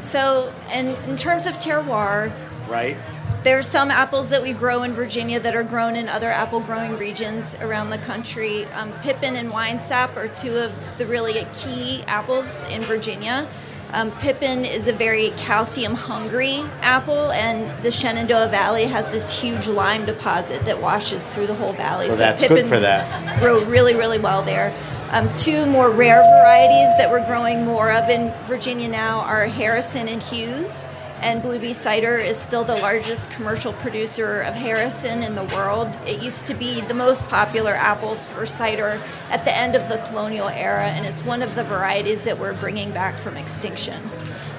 So, 0.01 0.53
in, 0.73 0.95
in 1.09 1.17
terms 1.17 1.45
of 1.45 1.57
terroir, 1.57 2.31
right? 2.69 2.97
There's 3.43 3.67
some 3.67 3.91
apples 3.91 4.29
that 4.29 4.41
we 4.41 4.53
grow 4.53 4.81
in 4.83 4.93
Virginia 4.93 5.39
that 5.41 5.55
are 5.55 5.63
grown 5.63 5.95
in 5.95 6.09
other 6.09 6.31
apple 6.31 6.61
growing 6.61 6.97
regions 6.97 7.53
around 7.61 7.89
the 7.91 7.99
country. 7.99 8.65
Um, 8.67 8.91
Pippin 9.03 9.35
and 9.35 9.51
Winesap 9.51 10.15
are 10.15 10.27
two 10.29 10.55
of 10.57 10.71
the 10.97 11.05
really 11.05 11.45
key 11.53 12.01
apples 12.07 12.65
in 12.69 12.81
Virginia. 12.83 13.47
Um, 13.91 14.09
Pippin 14.17 14.65
is 14.65 14.87
a 14.87 14.93
very 14.93 15.29
calcium 15.31 15.93
hungry 15.93 16.63
apple, 16.81 17.31
and 17.31 17.83
the 17.83 17.91
Shenandoah 17.91 18.47
Valley 18.47 18.85
has 18.85 19.11
this 19.11 19.39
huge 19.39 19.67
lime 19.67 20.05
deposit 20.05 20.65
that 20.65 20.81
washes 20.81 21.23
through 21.27 21.47
the 21.47 21.55
whole 21.55 21.73
valley. 21.73 22.09
So, 22.09 22.15
so 22.15 22.17
that's 22.17 22.41
Pippins 22.41 22.63
good 22.63 22.69
for 22.69 22.79
that. 22.79 23.39
grow 23.39 23.63
really, 23.65 23.95
really 23.95 24.17
well 24.17 24.41
there. 24.41 24.73
Um, 25.11 25.33
two 25.35 25.65
more 25.65 25.91
rare 25.91 26.23
varieties 26.23 26.97
that 26.97 27.09
we're 27.09 27.25
growing 27.25 27.65
more 27.65 27.91
of 27.91 28.09
in 28.09 28.33
Virginia 28.43 28.87
now 28.87 29.19
are 29.19 29.45
Harrison 29.45 30.07
and 30.07 30.21
Hewes 30.21 30.87
and 31.21 31.41
Blue 31.41 31.57
Bee 31.57 31.73
Cider 31.73 32.17
is 32.17 32.37
still 32.37 32.63
the 32.63 32.75
largest 32.75 33.31
commercial 33.31 33.73
producer 33.73 34.41
of 34.41 34.53
Harrison 34.53 35.23
in 35.23 35.33
the 35.33 35.43
world. 35.45 35.87
It 36.05 36.21
used 36.21 36.45
to 36.45 36.53
be 36.53 36.81
the 36.81 36.93
most 36.93 37.27
popular 37.27 37.73
apple 37.73 38.15
for 38.15 38.45
cider 38.45 39.01
at 39.31 39.43
the 39.43 39.55
end 39.55 39.75
of 39.75 39.89
the 39.89 39.97
colonial 40.09 40.49
era, 40.49 40.85
and 40.85 41.05
it's 41.05 41.25
one 41.25 41.41
of 41.41 41.55
the 41.55 41.63
varieties 41.63 42.23
that 42.25 42.37
we're 42.37 42.53
bringing 42.53 42.91
back 42.91 43.17
from 43.17 43.37
extinction. 43.37 44.07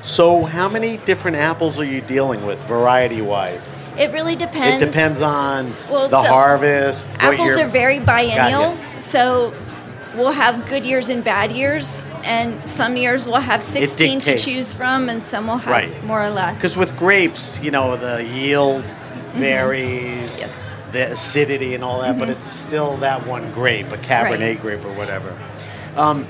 So, 0.03 0.43
how 0.45 0.69
many 0.69 0.97
different 0.99 1.37
apples 1.37 1.79
are 1.79 1.85
you 1.85 2.01
dealing 2.01 2.45
with, 2.45 2.63
variety 2.65 3.23
wise? 3.23 3.77
It 3.99 4.13
really 4.13 4.37
depends. 4.37 4.83
It 4.83 4.87
depends 4.87 5.23
on 5.23 5.73
well, 5.91 6.09
the 6.09 6.23
so 6.23 6.29
harvest. 6.29 7.09
Apples 7.19 7.57
are 7.57 7.69
very 7.69 8.01
biennial, 8.01 8.77
so 9.01 9.53
we'll 10.17 10.33
have 10.33 10.67
good 10.67 10.87
years 10.87 11.09
and 11.09 11.23
bad 11.23 11.53
years, 11.53 12.07
and 12.25 12.67
some 12.67 12.97
years 12.97 13.29
we'll 13.29 13.41
have 13.41 13.63
16 13.63 14.21
to 14.21 14.39
choose 14.39 14.73
from, 14.73 15.09
and 15.09 15.23
some 15.23 15.47
will 15.47 15.59
have 15.59 15.71
right. 15.71 16.05
more 16.05 16.23
or 16.23 16.31
less. 16.31 16.57
Because 16.57 16.77
with 16.77 16.97
grapes, 16.97 17.61
you 17.61 17.71
know, 17.71 17.97
the 17.97 18.25
yield 18.25 18.85
mm-hmm. 18.85 19.41
varies, 19.41 20.39
yes. 20.39 20.65
the 20.93 21.13
acidity 21.13 21.75
and 21.75 21.85
all 21.85 22.01
that, 22.01 22.11
mm-hmm. 22.11 22.21
but 22.21 22.31
it's 22.31 22.47
still 22.47 22.97
that 22.99 23.27
one 23.27 23.53
grape, 23.53 23.93
a 23.93 23.99
Cabernet 23.99 24.41
right. 24.41 24.61
grape 24.61 24.85
or 24.85 24.93
whatever. 24.95 25.39
Um, 25.97 26.27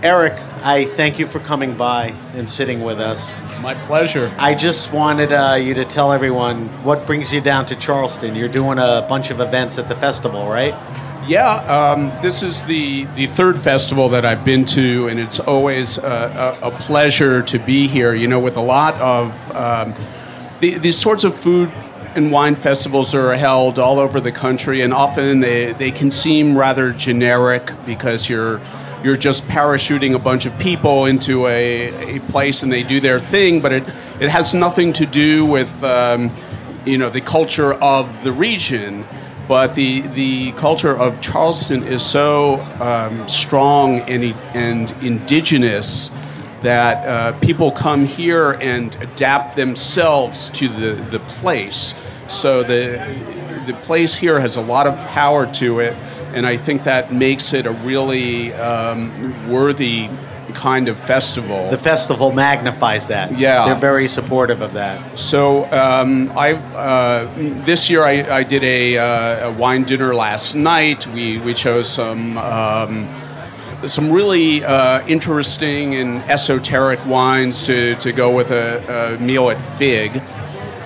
Eric, 0.00 0.40
I 0.62 0.84
thank 0.84 1.18
you 1.18 1.26
for 1.26 1.40
coming 1.40 1.76
by 1.76 2.14
and 2.34 2.48
sitting 2.48 2.82
with 2.82 3.00
us. 3.00 3.42
My 3.60 3.74
pleasure. 3.74 4.32
I 4.38 4.54
just 4.54 4.92
wanted 4.92 5.32
uh, 5.32 5.54
you 5.60 5.74
to 5.74 5.84
tell 5.84 6.12
everyone 6.12 6.68
what 6.84 7.04
brings 7.04 7.32
you 7.32 7.40
down 7.40 7.66
to 7.66 7.74
Charleston. 7.74 8.36
You're 8.36 8.48
doing 8.48 8.78
a 8.78 9.04
bunch 9.08 9.30
of 9.30 9.40
events 9.40 9.76
at 9.76 9.88
the 9.88 9.96
festival, 9.96 10.46
right? 10.46 10.72
Yeah, 11.28 11.56
um, 11.66 12.10
this 12.22 12.42
is 12.42 12.62
the, 12.62 13.04
the 13.14 13.26
third 13.26 13.58
festival 13.58 14.08
that 14.08 14.24
I've 14.24 14.46
been 14.46 14.64
to, 14.64 15.08
and 15.08 15.20
it's 15.20 15.38
always 15.38 15.98
a, 15.98 16.58
a, 16.62 16.68
a 16.68 16.70
pleasure 16.70 17.42
to 17.42 17.58
be 17.58 17.86
here. 17.86 18.14
You 18.14 18.28
know, 18.28 18.40
with 18.40 18.56
a 18.56 18.62
lot 18.62 18.98
of 18.98 19.54
um, 19.54 19.92
the, 20.60 20.78
these 20.78 20.96
sorts 20.96 21.24
of 21.24 21.36
food 21.36 21.68
and 22.14 22.32
wine 22.32 22.54
festivals 22.54 23.14
are 23.14 23.34
held 23.34 23.78
all 23.78 23.98
over 23.98 24.20
the 24.20 24.32
country, 24.32 24.80
and 24.80 24.94
often 24.94 25.40
they, 25.40 25.74
they 25.74 25.90
can 25.90 26.10
seem 26.10 26.56
rather 26.56 26.92
generic 26.92 27.72
because 27.84 28.30
you're 28.30 28.58
you're 29.04 29.18
just 29.18 29.44
parachuting 29.48 30.14
a 30.14 30.18
bunch 30.18 30.46
of 30.46 30.58
people 30.58 31.04
into 31.04 31.46
a, 31.46 32.16
a 32.16 32.20
place 32.20 32.62
and 32.62 32.72
they 32.72 32.82
do 32.82 33.00
their 33.00 33.20
thing, 33.20 33.60
but 33.60 33.72
it, 33.72 33.86
it 34.18 34.30
has 34.30 34.54
nothing 34.54 34.94
to 34.94 35.04
do 35.04 35.44
with 35.44 35.84
um, 35.84 36.30
you 36.86 36.96
know 36.96 37.10
the 37.10 37.20
culture 37.20 37.74
of 37.74 38.24
the 38.24 38.32
region 38.32 39.04
but 39.48 39.74
the 39.74 40.02
the 40.08 40.52
culture 40.52 40.96
of 40.96 41.20
Charleston 41.22 41.82
is 41.82 42.04
so 42.04 42.60
um, 42.80 43.26
strong 43.26 44.00
and 44.00 44.22
and 44.54 44.90
indigenous 45.02 46.10
that 46.62 47.06
uh, 47.06 47.38
people 47.38 47.70
come 47.70 48.04
here 48.04 48.52
and 48.60 48.94
adapt 49.02 49.56
themselves 49.56 50.50
to 50.50 50.68
the 50.68 50.92
the 51.10 51.18
place. 51.20 51.94
So 52.28 52.62
the 52.62 52.98
the 53.66 53.74
place 53.82 54.14
here 54.14 54.38
has 54.38 54.56
a 54.56 54.62
lot 54.62 54.86
of 54.86 54.94
power 55.08 55.50
to 55.54 55.80
it, 55.80 55.94
and 56.34 56.46
I 56.46 56.58
think 56.58 56.84
that 56.84 57.12
makes 57.12 57.54
it 57.54 57.66
a 57.66 57.72
really 57.72 58.52
um, 58.52 59.48
worthy 59.48 60.10
kind 60.58 60.88
of 60.88 60.98
festival. 60.98 61.70
The 61.70 61.78
festival 61.78 62.32
magnifies 62.32 63.06
that. 63.08 63.38
Yeah, 63.38 63.64
they're 63.66 63.76
very 63.76 64.08
supportive 64.08 64.60
of 64.60 64.72
that. 64.72 65.18
So 65.18 65.64
um, 65.70 66.32
I 66.36 66.54
uh, 66.54 67.32
this 67.64 67.88
year 67.88 68.02
I, 68.02 68.38
I 68.38 68.42
did 68.42 68.64
a, 68.64 68.98
uh, 68.98 69.50
a, 69.50 69.52
wine 69.52 69.84
dinner 69.84 70.14
last 70.14 70.54
night. 70.54 71.06
We 71.06 71.38
we 71.38 71.54
chose 71.54 71.88
some. 71.88 72.36
Um, 72.38 73.08
some 73.86 74.10
really 74.10 74.64
uh, 74.64 75.06
interesting 75.06 75.94
and 75.94 76.20
esoteric 76.28 76.98
wines 77.06 77.62
to, 77.62 77.94
to 77.94 78.10
go 78.10 78.34
with 78.34 78.50
a, 78.50 79.14
a 79.14 79.20
meal 79.20 79.50
at 79.50 79.62
Fig. 79.62 80.20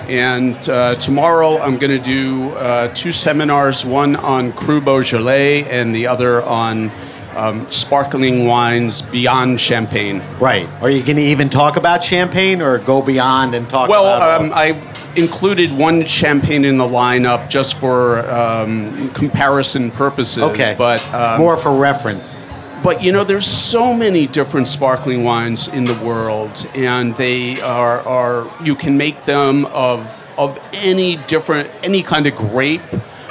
And 0.09 0.57
uh, 0.69 0.97
tomorrow 0.97 1.59
I'm 1.59 1.79
going 1.79 1.91
to 1.91 1.99
do 1.99 2.51
uh, 2.51 2.89
two 2.89 3.11
seminars, 3.11 3.87
one 3.87 4.15
on 4.17 4.53
Cru 4.53 4.83
Beaujolais 4.83 5.65
and 5.71 5.95
the 5.95 6.07
other 6.07 6.43
on 6.43 6.93
um, 7.37 7.69
sparkling 7.69 8.47
wines 8.47 9.03
beyond 9.03 9.61
champagne. 9.61 10.23
Right. 10.39 10.69
Are 10.81 10.91
you 10.91 11.03
going 11.03 11.17
to 11.17 11.23
even 11.23 11.49
talk 11.49 11.77
about 11.77 12.05
champagne 12.05 12.63
or 12.63 12.79
go 12.79 13.03
beyond 13.03 13.55
and 13.55 13.69
talk 13.69 13.89
well, 13.89 14.05
about 14.07 14.41
um, 14.41 14.53
I 14.55 14.81
included 15.17 15.73
one 15.73 16.05
champagne 16.07 16.65
in 16.65 16.79
the 16.79 16.87
lineup 16.87 17.51
just 17.51 17.79
for 17.79 18.29
um, 18.31 19.09
comparison 19.11 19.91
purposes. 19.91 20.43
Okay. 20.43 20.75
But 20.77 21.03
um, 21.15 21.41
more 21.41 21.57
for 21.57 21.75
reference. 21.75 22.45
but 22.83 23.03
you 23.03 23.13
know, 23.13 23.25
there's 23.25 23.47
so 23.47 23.95
many 23.95 24.27
different 24.27 24.69
sparkling 24.69 25.25
wines 25.25 25.69
in 25.69 25.85
the 25.85 25.95
world, 25.95 26.67
and 26.75 27.15
they 27.17 27.61
are, 27.61 28.01
are 28.01 28.51
you 28.65 28.75
can 28.75 28.97
make 28.97 29.25
them 29.25 29.67
of 29.67 30.19
of 30.39 30.59
any 30.73 31.17
different 31.27 31.71
any 31.83 32.03
kind 32.03 32.27
of 32.27 32.35
grape. 32.35 32.83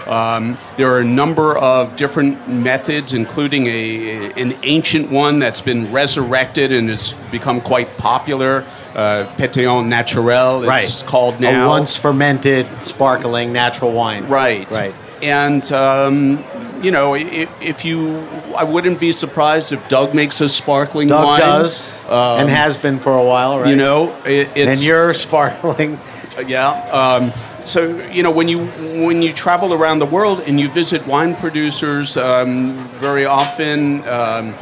Um, 0.07 0.57
there 0.77 0.91
are 0.91 0.99
a 0.99 1.05
number 1.05 1.57
of 1.57 1.95
different 1.95 2.49
methods, 2.49 3.13
including 3.13 3.67
a 3.67 4.31
an 4.33 4.55
ancient 4.63 5.11
one 5.11 5.39
that's 5.39 5.61
been 5.61 5.91
resurrected 5.91 6.71
and 6.71 6.89
has 6.89 7.13
become 7.31 7.61
quite 7.61 7.97
popular. 7.97 8.65
Uh, 8.95 9.25
Pétillant 9.37 9.87
Naturel, 9.87 10.63
it's 10.63 10.67
right. 10.67 11.03
called 11.07 11.39
now. 11.39 11.65
A 11.65 11.69
once 11.69 11.95
fermented, 11.95 12.67
sparkling 12.83 13.53
natural 13.53 13.93
wine. 13.93 14.27
Right. 14.27 14.69
Right. 14.71 14.93
And 15.21 15.71
um, 15.71 16.43
you 16.81 16.91
know, 16.91 17.15
if, 17.15 17.61
if, 17.61 17.85
you, 17.85 18.27
I 18.57 18.63
wouldn't 18.63 18.99
be 18.99 19.11
surprised 19.11 19.71
if 19.71 19.87
Doug 19.87 20.13
makes 20.15 20.41
a 20.41 20.49
sparkling 20.49 21.09
wine. 21.09 21.17
Doug 21.19 21.25
wine. 21.25 21.39
does, 21.39 22.03
Um, 22.05 22.41
and 22.41 22.49
has 22.49 22.75
been 22.75 22.97
for 22.97 23.13
a 23.13 23.23
while, 23.23 23.59
right? 23.59 23.69
You 23.69 23.75
know, 23.75 24.15
it, 24.25 24.49
it's 24.55 24.79
and 24.79 24.87
you're 24.87 25.13
sparkling. 25.27 25.99
yeah. 26.45 27.31
So 27.65 28.01
you 28.09 28.23
know 28.23 28.31
when 28.31 28.47
you 28.47 28.65
when 29.05 29.21
you 29.21 29.31
travel 29.31 29.73
around 29.73 29.99
the 29.99 30.05
world 30.05 30.41
and 30.41 30.59
you 30.59 30.67
visit 30.69 31.05
wine 31.05 31.35
producers, 31.35 32.17
um, 32.17 32.87
very 32.99 33.25
often, 33.25 34.07
um, 34.07 34.55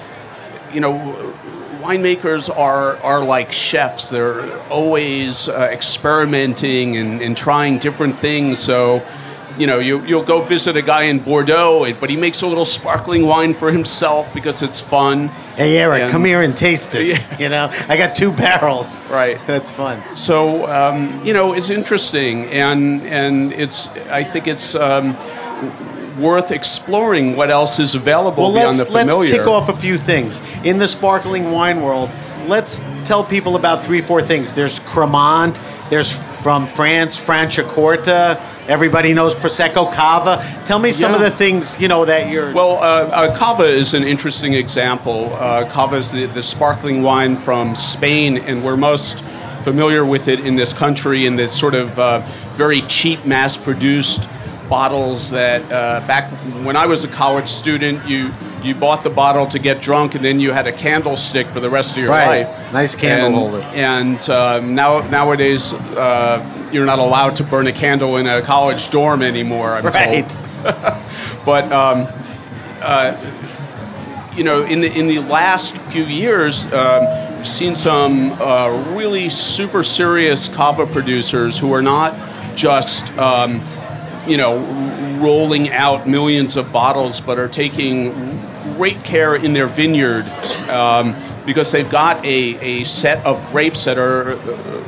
you 0.73 0.81
know, 0.81 1.33
winemakers 1.81 2.49
are 2.49 2.97
are 2.97 3.23
like 3.23 3.51
chefs. 3.51 4.09
They're 4.09 4.59
always 4.69 5.47
uh, 5.47 5.69
experimenting 5.71 6.97
and, 6.97 7.21
and 7.21 7.37
trying 7.37 7.79
different 7.79 8.19
things. 8.19 8.59
So. 8.59 9.05
You 9.57 9.67
know, 9.67 9.79
you, 9.79 10.05
you'll 10.05 10.23
go 10.23 10.41
visit 10.41 10.77
a 10.77 10.81
guy 10.81 11.05
in 11.05 11.19
Bordeaux, 11.19 11.93
but 11.99 12.09
he 12.09 12.15
makes 12.15 12.43
a 12.43 12.47
little 12.47 12.63
sparkling 12.63 13.25
wine 13.25 13.53
for 13.53 13.73
himself 13.73 14.33
because 14.33 14.61
it's 14.61 14.79
fun. 14.79 15.31
Hey, 15.59 15.77
Eric, 15.77 16.03
And- 16.03 16.11
come 16.11 16.23
here 16.23 16.41
and 16.41 16.55
taste 16.55 16.93
this. 16.93 17.19
You 17.37 17.49
know, 17.49 17.69
I 17.89 17.97
got 17.97 18.15
two 18.15 18.31
barrels. 18.31 18.97
Right. 19.09 19.37
That's 19.45 19.73
fun. 19.73 20.01
So 20.15 20.65
um, 20.67 21.19
you 21.25 21.33
know, 21.33 21.51
it's 21.51 21.69
interesting, 21.69 22.45
and 22.45 23.01
and 23.01 23.51
it's 23.51 23.89
I 24.09 24.23
think 24.23 24.47
it's 24.47 24.73
um, 24.73 25.17
worth 26.17 26.51
exploring 26.51 27.35
what 27.35 27.49
else 27.51 27.77
is 27.77 27.93
available 27.93 28.43
Well, 28.43 28.53
beyond 28.53 28.79
the 28.79 28.85
familiar. 28.85 29.19
let's 29.19 29.31
tick 29.31 29.47
off 29.47 29.67
a 29.67 29.73
few 29.73 29.97
things 29.97 30.39
in 30.63 30.77
the 30.77 30.87
sparkling 30.87 31.51
wine 31.51 31.81
world. 31.81 32.09
Let's 32.47 32.79
tell 33.03 33.25
people 33.25 33.57
about 33.57 33.83
three, 33.83 33.99
four 33.99 34.21
things. 34.21 34.53
There's 34.55 34.79
Cremant. 34.79 35.59
There's 35.89 36.13
from 36.41 36.67
France, 36.67 37.17
Franciacorta. 37.17 38.39
Everybody 38.69 39.13
knows 39.13 39.33
Prosecco, 39.33 39.91
Cava. 39.91 40.45
Tell 40.63 40.77
me 40.77 40.91
some 40.91 41.15
of 41.15 41.21
the 41.21 41.31
things 41.31 41.79
you 41.81 41.87
know 41.87 42.05
that 42.05 42.29
you're. 42.29 42.53
Well, 42.53 42.77
uh, 42.77 43.09
uh, 43.09 43.35
Cava 43.35 43.63
is 43.63 43.95
an 43.95 44.03
interesting 44.03 44.53
example. 44.53 45.33
Uh, 45.33 45.67
Cava 45.67 45.95
is 45.95 46.11
the, 46.11 46.27
the 46.27 46.43
sparkling 46.43 47.01
wine 47.01 47.35
from 47.35 47.75
Spain, 47.75 48.37
and 48.37 48.63
we're 48.63 48.77
most 48.77 49.25
familiar 49.63 50.05
with 50.05 50.27
it 50.27 50.41
in 50.41 50.55
this 50.55 50.71
country 50.71 51.25
in 51.25 51.35
the 51.35 51.49
sort 51.49 51.73
of 51.73 51.97
uh, 51.97 52.19
very 52.57 52.81
cheap, 52.81 53.25
mass 53.25 53.57
produced 53.57 54.29
bottles 54.69 55.31
that 55.31 55.63
uh, 55.71 56.05
back 56.05 56.29
when 56.63 56.75
I 56.75 56.85
was 56.85 57.03
a 57.03 57.07
college 57.07 57.49
student, 57.49 58.07
you. 58.07 58.31
You 58.63 58.75
bought 58.75 59.03
the 59.03 59.09
bottle 59.09 59.45
to 59.47 59.59
get 59.59 59.81
drunk, 59.81 60.15
and 60.15 60.23
then 60.23 60.39
you 60.39 60.51
had 60.51 60.67
a 60.67 60.71
candlestick 60.71 61.47
for 61.47 61.59
the 61.59 61.69
rest 61.69 61.91
of 61.91 61.97
your 61.99 62.09
Right. 62.09 62.45
life. 62.45 62.73
Nice 62.73 62.95
candle 62.95 63.27
and, 63.27 63.35
holder. 63.35 63.61
And 63.73 64.29
um, 64.29 64.75
now 64.75 64.99
nowadays, 65.09 65.73
uh, 65.73 66.69
you're 66.71 66.85
not 66.85 66.99
allowed 66.99 67.35
to 67.37 67.43
burn 67.43 67.67
a 67.67 67.71
candle 67.71 68.17
in 68.17 68.27
a 68.27 68.41
college 68.41 68.89
dorm 68.89 69.21
anymore. 69.21 69.75
I'm 69.75 69.85
right. 69.85 70.27
told. 70.27 70.95
But 71.45 71.71
um, 71.71 72.05
uh, 72.81 73.15
you 74.35 74.43
know, 74.43 74.63
in 74.65 74.81
the 74.81 74.91
in 74.91 75.07
the 75.07 75.19
last 75.19 75.77
few 75.77 76.03
years, 76.03 76.71
um, 76.73 77.05
we've 77.37 77.47
seen 77.47 77.75
some 77.75 78.33
uh, 78.33 78.93
really 78.95 79.29
super 79.29 79.83
serious 79.83 80.49
cava 80.49 80.85
producers 80.85 81.57
who 81.57 81.73
are 81.73 81.81
not 81.81 82.13
just 82.55 83.09
um, 83.17 83.63
you 84.27 84.37
know 84.37 84.59
rolling 85.19 85.69
out 85.71 86.07
millions 86.07 86.55
of 86.55 86.71
bottles, 86.71 87.19
but 87.19 87.39
are 87.39 87.47
taking 87.49 88.11
great 88.79 89.03
care 89.03 89.35
in 89.35 89.51
their 89.51 89.67
vineyard 89.67 90.25
um, 90.69 91.13
because 91.45 91.69
they've 91.69 91.89
got 91.89 92.15
a, 92.23 92.55
a 92.61 92.83
set 92.85 93.23
of 93.25 93.45
grapes 93.51 93.83
that 93.83 93.97
are. 93.97 94.31
Uh, 94.31 94.85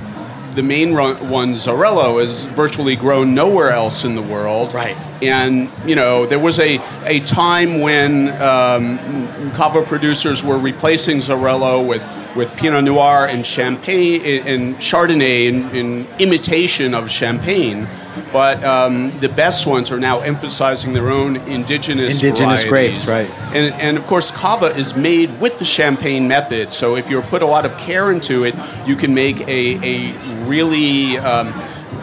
the 0.56 0.64
main 0.64 0.94
run- 0.94 1.30
one, 1.30 1.54
Xarel-lo, 1.54 2.20
is 2.20 2.44
virtually 2.44 2.98
grown 2.98 3.34
nowhere 3.34 3.72
else 3.72 4.04
in 4.04 4.16
the 4.16 4.22
world. 4.22 4.74
Right. 4.74 4.98
And 5.22 5.70
you 5.86 5.96
know, 5.96 6.26
there 6.26 6.40
was 6.40 6.60
a, 6.60 6.82
a 7.06 7.22
time 7.22 7.80
when 7.80 8.30
um, 8.42 9.52
cava 9.54 9.82
producers 9.82 10.44
were 10.44 10.58
replacing 10.58 11.20
Xarel-lo 11.20 11.82
with, 11.86 12.02
with 12.36 12.56
Pinot 12.56 12.84
Noir 12.84 13.28
and 13.28 13.46
Champagne 13.46 14.48
and 14.48 14.76
Chardonnay 14.76 15.48
in, 15.48 15.76
in 15.76 16.08
imitation 16.20 16.94
of 16.94 17.10
Champagne. 17.10 17.88
But 18.34 18.64
um, 18.64 19.12
the 19.20 19.30
best 19.30 19.66
ones 19.66 19.90
are 19.90 20.00
now 20.00 20.20
emphasizing 20.20 20.94
their 20.94 21.10
own 21.10 21.38
indigenous 21.38 22.22
Indigenous 22.22 22.66
varieties. 22.66 23.06
grapes, 23.06 23.08
right. 23.08 23.56
And, 23.56 23.74
and 23.76 23.98
of 23.98 24.06
course, 24.06 24.32
cava 24.32 24.76
is 24.76 24.96
made 24.96 25.40
with 25.40 25.60
the 25.60 25.66
champagne 25.66 26.28
method. 26.28 26.74
So 26.74 26.98
if 26.98 27.10
you 27.10 27.22
put 27.22 27.42
a 27.42 27.46
lot 27.46 27.66
of 27.66 27.78
care 27.78 28.12
into 28.12 28.44
it, 28.44 28.54
you 28.86 28.96
can 28.96 29.14
make 29.14 29.40
a, 29.48 29.80
a 29.82 30.14
really 30.46 31.18
um, 31.18 31.54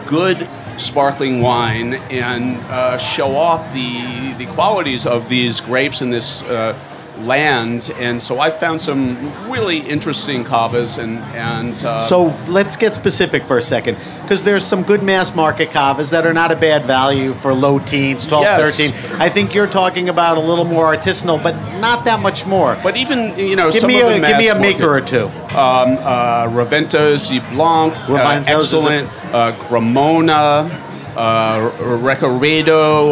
good 0.07 0.47
sparkling 0.77 1.41
wine 1.41 1.95
and 2.09 2.57
uh, 2.71 2.97
show 2.97 3.35
off 3.35 3.71
the, 3.73 4.33
the 4.37 4.45
qualities 4.53 5.05
of 5.05 5.29
these 5.29 5.59
grapes 5.59 6.01
and 6.01 6.11
this 6.11 6.41
uh, 6.43 6.73
land. 7.25 7.91
And 7.97 8.21
so 8.21 8.39
I 8.39 8.49
found 8.49 8.81
some 8.81 9.17
really 9.49 9.79
interesting 9.79 10.43
cavas 10.43 10.97
and, 10.97 11.19
and 11.35 11.73
uh, 11.83 12.07
So 12.07 12.25
let's 12.47 12.75
get 12.75 12.95
specific 12.95 13.43
for 13.43 13.57
a 13.57 13.61
second, 13.61 13.97
because 14.21 14.43
there's 14.43 14.63
some 14.65 14.83
good 14.83 15.03
mass 15.03 15.35
market 15.35 15.69
cavas 15.69 16.09
that 16.11 16.25
are 16.25 16.33
not 16.33 16.51
a 16.51 16.55
bad 16.55 16.85
value 16.85 17.33
for 17.33 17.53
low 17.53 17.79
teens, 17.79 18.25
12, 18.27 18.43
Yes. 18.43 18.77
13. 18.77 19.21
I 19.21 19.29
think 19.29 19.53
you're 19.53 19.67
talking 19.67 20.09
about 20.09 20.37
a 20.37 20.41
little 20.41 20.65
more 20.65 20.95
artisanal, 20.95 21.41
but 21.41 21.55
not 21.79 22.05
that 22.05 22.19
much 22.21 22.45
more. 22.45 22.77
but 22.83 22.95
even 22.97 23.37
you 23.37 23.55
know 23.55 23.71
give 23.71 23.81
some 23.81 23.87
me 23.87 24.01
of 24.01 24.09
a 24.11 24.19
the 24.19 24.27
give 24.27 24.37
me 24.37 24.47
a 24.49 24.55
maker 24.59 24.89
or 24.89 25.01
two. 25.01 25.25
um, 25.55 25.97
uh, 25.99 27.17
Z 27.17 27.39
Blanc, 27.51 27.93
uh, 28.09 28.13
a- 28.13 28.43
excellent. 28.49 29.09
Uh, 29.33 29.51
Cremona, 29.59 30.67
uh. 31.19 31.71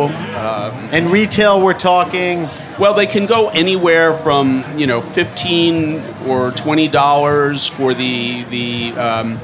Uh, 0.10 0.90
And 0.92 1.12
retail, 1.12 1.62
we're 1.62 1.74
talking. 1.74 2.48
well, 2.80 2.94
they 2.94 3.08
can 3.08 3.26
go 3.26 3.50
anywhere 3.50 4.14
from 4.14 4.64
you 4.78 4.88
know 4.88 5.02
fifteen 5.02 6.02
or 6.26 6.52
twenty 6.52 6.88
dollars 6.88 7.68
for 7.68 7.94
the 7.94 8.44
the. 8.46 8.94
Um, 8.98 9.40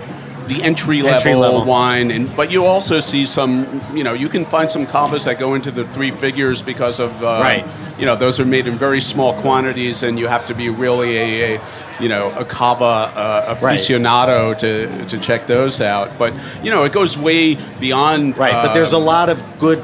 the 0.48 0.62
entry 0.64 1.02
level, 1.02 1.16
Entry 1.18 1.36
level. 1.36 1.66
wine, 1.66 2.12
and 2.12 2.36
but 2.36 2.52
you 2.52 2.66
also 2.66 3.00
see 3.00 3.26
some. 3.26 3.82
You 3.94 4.04
know, 4.04 4.14
you 4.14 4.30
can 4.30 4.46
find 4.46 4.70
some 4.70 4.86
cavas 4.86 5.24
that 5.26 5.40
go 5.40 5.54
into 5.56 5.72
the 5.72 5.86
three 5.88 6.12
figures 6.12 6.62
because 6.62 7.00
of 7.00 7.12
uh, 7.24 7.40
Right. 7.42 7.66
You 8.00 8.06
know, 8.06 8.16
those 8.16 8.40
are 8.40 8.46
made 8.46 8.68
in 8.68 8.76
very 8.78 9.02
small 9.02 9.34
quantities, 9.42 10.04
and 10.04 10.18
you 10.20 10.28
have 10.28 10.46
to 10.48 10.54
be 10.56 10.70
really 10.70 11.18
a, 11.18 11.56
a 11.58 11.62
you 12.00 12.10
know 12.10 12.32
a 12.38 12.44
cava 12.46 12.84
uh, 12.84 13.58
Right. 13.62 13.78
aficionado 13.80 14.58
to 14.58 15.06
to 15.08 15.18
check 15.20 15.48
those 15.48 15.80
out. 15.82 16.18
But 16.18 16.34
you 16.64 16.72
know, 16.72 16.84
it 16.86 16.92
goes 16.94 17.18
way 17.18 17.56
beyond. 17.80 18.38
Right, 18.38 18.52
but 18.54 18.74
there's 18.74 18.94
a 18.94 18.98
um, 18.98 19.06
lot 19.06 19.30
of 19.30 19.42
good 19.60 19.84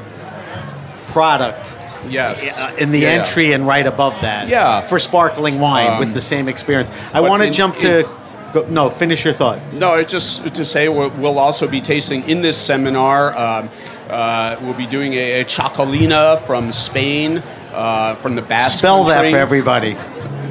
product 1.06 1.76
yes 2.08 2.58
uh, 2.58 2.74
in 2.78 2.92
the 2.92 2.98
Yeah, 3.00 3.14
yeah. 3.16 3.20
entry 3.22 3.52
and 3.52 3.66
right 3.66 3.86
above 3.86 4.14
that. 4.22 4.48
Yeah. 4.48 4.80
For 4.80 4.98
sparkling 4.98 5.60
wine 5.60 5.92
Um, 5.92 5.98
with 5.98 6.14
the 6.14 6.20
same 6.20 6.48
experience. 6.48 6.90
I 7.12 7.20
want 7.20 7.42
to 7.42 7.48
in- 7.48 7.52
jump 7.54 7.76
in- 7.76 8.04
to. 8.04 8.19
Go, 8.52 8.66
no, 8.68 8.90
finish 8.90 9.24
your 9.24 9.34
thought. 9.34 9.60
No, 9.72 9.94
it's 9.94 10.10
just 10.10 10.54
to 10.54 10.64
say 10.64 10.88
we'll, 10.88 11.10
we'll 11.10 11.38
also 11.38 11.68
be 11.68 11.80
tasting 11.80 12.28
in 12.28 12.42
this 12.42 12.56
seminar. 12.58 13.36
Um, 13.36 13.68
uh, 14.08 14.56
we'll 14.60 14.74
be 14.74 14.86
doing 14.86 15.12
a, 15.14 15.40
a 15.40 15.44
txakolina 15.44 16.38
from 16.40 16.72
Spain, 16.72 17.38
uh, 17.72 18.16
from 18.16 18.34
the 18.34 18.42
Basque 18.42 18.78
Spell 18.78 19.04
that 19.04 19.30
for 19.30 19.36
everybody. 19.36 19.96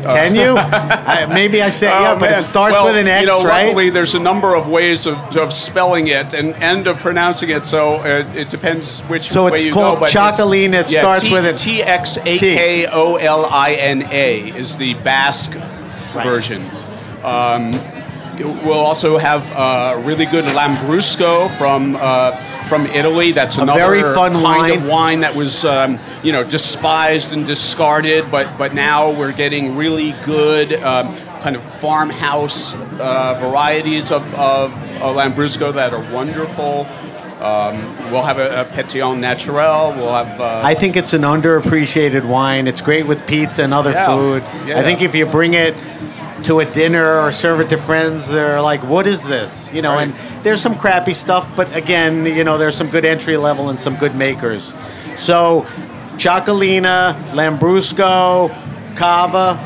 Can 0.02 0.34
you? 0.34 0.56
I, 0.58 1.26
maybe 1.26 1.62
I 1.62 1.70
said 1.70 1.90
yeah, 1.90 2.14
Oh, 2.16 2.20
but 2.20 2.32
it 2.32 2.42
starts 2.44 2.72
Well, 2.72 2.86
with 2.86 2.96
an 2.96 3.10
X, 3.10 3.20
you 3.20 3.28
know, 3.28 3.44
right? 3.44 3.66
Luckily, 3.66 3.90
there's 3.90 4.16
a 4.16 4.20
number 4.20 4.56
of 4.56 4.70
ways 4.70 5.06
of, 5.06 5.18
of 5.36 5.52
spelling 5.52 6.08
it 6.08 6.34
and, 6.34 6.56
and 6.64 6.88
of 6.88 6.98
pronouncing 7.00 7.50
it, 7.50 7.66
so 7.66 7.96
uh, 7.96 8.32
it 8.34 8.50
depends 8.50 9.02
which 9.02 9.30
So 9.30 9.44
way 9.44 9.52
it's 9.56 9.66
you 9.66 9.74
called 9.74 9.96
go. 9.96 10.06
but 10.06 10.12
Txakolina, 10.12 10.86
it 10.86 10.92
yeah, 10.92 11.02
starts 11.02 11.26
T- 11.26 11.34
with 11.34 11.46
a- 11.46 11.54
T 11.54 11.84
X 11.84 12.16
A 12.18 12.38
K 12.38 12.88
O 12.90 13.18
L 13.18 13.46
I 13.52 13.74
N 13.74 14.04
A 14.10 14.52
is 14.58 14.78
the 14.78 14.94
Basque 14.94 15.52
version. 16.14 16.66
Um, 17.24 17.72
we'll 18.64 18.74
also 18.74 19.18
have 19.18 19.44
a 19.52 20.02
really 20.04 20.26
good 20.26 20.46
Lambrusco 20.46 21.50
from 21.58 21.98
uh, 22.00 22.36
from 22.68 22.86
Italy. 22.88 23.32
That's 23.32 23.58
A 23.58 23.62
another 23.64 23.80
very 23.80 24.02
fun 24.14 24.34
kind 24.34 24.44
wine. 24.44 24.72
of 24.80 24.88
wine 24.88 25.20
that 25.22 25.36
was 25.36 25.66
um, 25.66 26.00
you 26.24 26.32
know 26.32 26.44
despised 26.44 27.34
and 27.34 27.46
discarded, 27.46 28.32
but 28.32 28.58
but 28.58 28.74
now 28.74 29.12
we're 29.12 29.34
getting 29.34 29.76
really 29.76 30.14
good 30.24 30.74
um, 30.84 31.14
kind 31.42 31.56
of 31.56 31.64
farmhouse 31.64 32.74
uh, 32.76 33.38
varieties 33.42 34.12
of, 34.12 34.24
of 34.36 34.72
uh, 34.74 35.06
Lambrusco 35.14 35.74
that 35.74 35.94
are 35.94 36.14
wonderful. 36.14 36.86
Um, 37.42 37.78
we'll 38.12 38.24
have 38.24 38.38
a, 38.38 38.62
a 38.62 38.66
Pétillant 38.66 39.20
Naturel. 39.20 39.94
We'll 39.96 40.14
have. 40.14 40.40
Uh, 40.42 40.62
I 40.64 40.74
think 40.76 40.98
it's 40.98 41.14
an 41.14 41.22
underappreciated 41.22 42.26
wine. 42.28 42.68
It's 42.68 42.82
great 42.82 43.08
with 43.08 43.26
pizza 43.28 43.64
and 43.64 43.74
other 43.74 43.92
Yeah. 43.92 44.06
food. 44.08 44.44
Yeah. 44.68 44.80
I 44.80 44.84
think 44.84 45.02
if 45.02 45.16
you 45.16 45.26
bring 45.26 45.54
it 45.54 45.74
to 46.44 46.60
a 46.60 46.66
dinner 46.66 47.20
or 47.20 47.32
serve 47.32 47.60
it 47.60 47.70
to 47.70 47.78
friends, 47.78 48.28
they're 48.28 48.62
like, 48.62 48.84
"What 48.84 49.08
is 49.08 49.24
this?" 49.24 49.72
You 49.74 49.82
know. 49.82 49.96
Right. 49.96 50.10
And 50.10 50.44
there's 50.44 50.62
some 50.62 50.78
crappy 50.78 51.14
stuff, 51.14 51.48
but 51.56 51.76
again, 51.76 52.26
you 52.26 52.44
know, 52.44 52.58
there's 52.58 52.76
some 52.76 52.90
good 52.90 53.06
entry 53.06 53.38
level 53.38 53.70
and 53.70 53.80
some 53.80 53.96
good 53.96 54.16
makers. 54.16 54.74
So, 55.18 55.66
Txakolina, 56.18 57.14
Lambrusco, 57.34 58.50
Cava, 58.96 59.58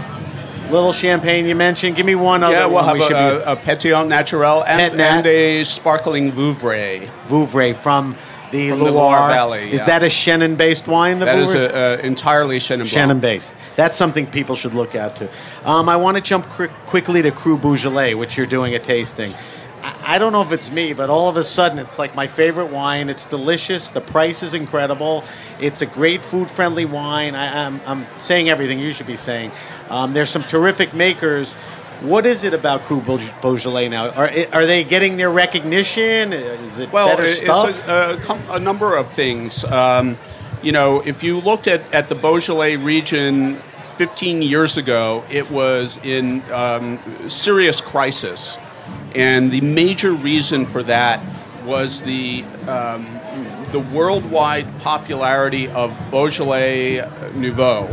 little 0.72 0.92
champagne 0.92 1.46
you 1.46 1.56
mentioned. 1.56 1.96
Give 1.96 2.06
me 2.06 2.16
one 2.16 2.44
other 2.44 2.56
yeah, 2.56 2.66
we'll 2.66 2.76
one 2.76 2.86
have 2.86 2.94
we 2.94 3.02
should 3.02 3.10
be 3.10 3.16
uh, 3.16 3.40
a, 3.40 3.50
a, 3.50 3.54
a 3.54 3.56
Pétillant 3.56 4.08
Naturel 4.08 4.64
Pet 4.64 4.92
and, 4.92 4.98
Nat. 4.98 5.18
and 5.18 5.26
a 5.28 5.64
sparkling 5.64 6.32
Vouvray. 6.32 7.08
Vouvray 7.26 7.76
from 7.76 8.16
the 8.54 8.70
From 8.70 8.80
Loire. 8.80 8.92
the 8.92 8.98
Loire 8.98 9.30
Valley, 9.30 9.72
Is 9.72 9.84
that 9.86 10.04
a 10.04 10.08
Chenin-based 10.08 10.88
wine? 10.88 11.20
The 11.20 11.26
That 11.26 11.40
is 11.40 11.54
a, 11.56 12.00
a 12.00 12.06
entirely 12.06 12.60
Blanc. 12.60 12.84
Chenin 12.84 13.20
based. 13.20 13.54
That's 13.76 13.98
something 13.98 14.28
people 14.28 14.56
should 14.56 14.76
look 14.76 14.96
out 14.96 15.16
to. 15.18 15.30
Um, 15.66 15.90
I 15.90 15.98
want 15.98 16.18
to 16.18 16.24
jump 16.24 16.46
quick, 16.46 16.72
quickly 16.86 17.22
to 17.24 17.32
Cru 17.32 17.58
Beaujolais, 17.58 18.14
which 18.14 18.38
you're 18.38 18.46
doing 18.46 18.76
a 18.76 18.80
tasting. 18.80 19.34
I, 19.82 20.16
I 20.16 20.18
don't 20.20 20.32
know 20.32 20.44
if 20.44 20.52
it's 20.52 20.72
me, 20.72 20.94
but 20.94 21.10
all 21.10 21.30
of 21.30 21.36
a 21.36 21.44
sudden 21.44 21.80
it's 21.80 21.98
like 21.98 22.14
my 22.16 22.28
favorite 22.28 22.68
wine. 22.68 23.10
It's 23.10 23.26
delicious. 23.26 23.90
The 23.90 24.02
price 24.02 24.44
is 24.44 24.54
incredible. 24.54 25.24
It's 25.60 25.82
a 25.82 25.88
great 25.88 26.22
food 26.22 26.52
friendly 26.52 26.86
wine. 26.86 27.34
I, 27.34 27.66
I'm, 27.66 27.82
I'm 27.88 28.06
saying 28.20 28.50
everything 28.50 28.78
you 28.80 28.94
should 28.94 29.08
be 29.08 29.18
saying. 29.18 29.52
Um, 29.90 30.14
there's 30.14 30.30
some 30.30 30.44
terrific 30.44 30.94
makers. 30.94 31.56
What 32.04 32.26
is 32.26 32.44
it 32.44 32.54
about 32.54 32.84
Cru 32.84 33.00
Beauj- 33.00 33.42
Beaujolais 33.42 33.88
now? 33.88 34.10
Are, 34.10 34.30
are 34.52 34.66
they 34.66 34.84
getting 34.84 35.16
their 35.16 35.30
recognition? 35.32 36.34
Is 36.34 36.78
it 36.78 36.92
Well, 36.92 37.08
better 37.08 37.30
stuff? 37.34 37.70
it's 37.70 38.28
a, 38.28 38.34
a, 38.52 38.56
a 38.58 38.60
number 38.60 38.98
of 38.98 39.10
things. 39.10 39.64
Um, 39.64 40.18
you 40.62 40.74
know, 40.74 41.02
if 41.06 41.24
you 41.24 41.40
looked 41.40 41.68
at, 41.68 41.82
at 41.96 42.10
the 42.10 42.16
Beaujolais 42.16 42.76
region 42.76 43.56
15 43.96 44.42
years 44.42 44.76
ago, 44.76 45.24
it 45.32 45.50
was 45.50 45.98
in 46.04 46.42
um, 46.52 47.00
serious 47.30 47.80
crisis. 47.80 48.58
And 49.16 49.50
the 49.50 49.62
major 49.62 50.12
reason 50.14 50.66
for 50.66 50.84
that 50.84 51.24
was 51.64 52.02
the, 52.02 52.44
um, 52.68 53.08
the 53.72 53.80
worldwide 53.80 54.68
popularity 54.82 55.70
of 55.70 55.98
Beaujolais 56.12 57.10
Nouveau. 57.34 57.88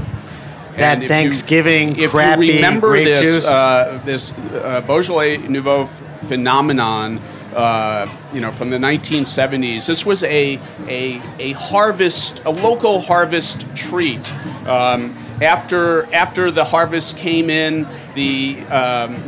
That 0.76 0.98
if 0.98 1.02
you- 1.02 1.08
Thanksgiving 1.08 1.96
if 1.98 2.10
crappy 2.10 2.46
you 2.46 2.54
remember 2.56 2.96
this, 3.02 3.20
juice? 3.20 3.46
uh, 3.46 4.00
this 4.04 4.32
uh, 4.32 4.80
Beaujolais 4.86 5.38
Nouveau 5.38 5.82
f- 5.82 6.02
phenomenon, 6.28 7.20
uh, 7.54 8.06
you 8.32 8.40
know, 8.40 8.50
from 8.52 8.70
the 8.70 8.78
1970s. 8.78 9.86
This 9.86 10.06
was 10.06 10.22
a, 10.22 10.58
a, 10.88 11.20
a 11.38 11.52
harvest, 11.52 12.42
a 12.44 12.50
local 12.50 13.00
harvest 13.00 13.66
treat. 13.76 14.32
Um, 14.66 15.16
after, 15.42 16.04
after 16.14 16.50
the 16.50 16.64
harvest 16.64 17.16
came 17.16 17.50
in, 17.50 17.88
the, 18.14 18.60
um, 18.70 19.22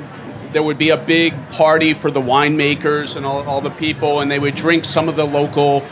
there 0.53 0.63
would 0.63 0.79
be 0.79 0.91
a 0.91 0.97
big 0.97 1.35
party 1.51 1.95
for 1.95 2.11
the 2.11 2.21
winemakers 2.21 3.17
and 3.17 3.25
all, 3.27 3.43
all 3.49 3.61
the 3.61 3.71
people, 3.71 4.21
and 4.21 4.31
they 4.31 4.39
would 4.39 4.55
drink 4.55 4.85
some 4.85 5.09
of 5.09 5.17
the 5.17 5.25
local 5.25 5.83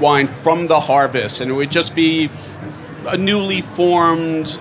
wine 0.00 0.26
from 0.26 0.66
the 0.66 0.78
harvest, 0.80 1.40
and 1.40 1.50
it 1.50 1.54
would 1.54 1.70
just 1.70 1.94
be 1.94 2.28
a 3.06 3.16
newly 3.16 3.60
formed 3.60 4.60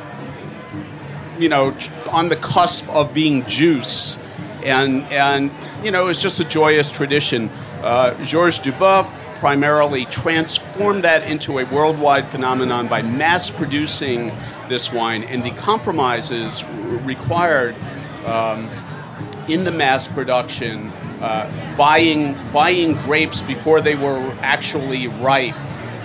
you 1.42 1.50
know, 1.50 1.76
on 2.10 2.30
the 2.30 2.36
cusp 2.36 2.88
of 2.90 3.14
being 3.14 3.46
juice. 3.48 4.18
And, 4.64 5.04
and 5.06 5.52
you 5.84 5.90
know, 5.90 6.08
it's 6.08 6.22
just 6.22 6.40
a 6.40 6.46
joyous 6.46 6.92
tradition. 6.92 7.50
Uh, 7.82 8.14
Georges 8.24 8.60
Duboeuf 8.60 9.18
primarily 9.40 10.06
transformed 10.06 11.04
that 11.04 11.24
into 11.24 11.58
a 11.58 11.66
worldwide 11.66 12.28
phenomenon 12.28 12.88
by 12.88 13.02
mass 13.02 13.50
producing 13.50 14.32
this 14.70 14.94
wine 14.94 15.24
and 15.24 15.44
the 15.44 15.50
compromises 15.52 16.64
required 17.04 17.76
um, 18.26 18.70
in 19.48 19.64
the 19.64 19.72
mass 19.72 20.08
production, 20.08 20.90
uh, 21.22 21.76
buying, 21.76 22.36
buying 22.54 22.94
grapes 22.98 23.42
before 23.42 23.82
they 23.82 23.96
were 23.96 24.32
actually 24.42 25.08
ripe. 25.08 25.56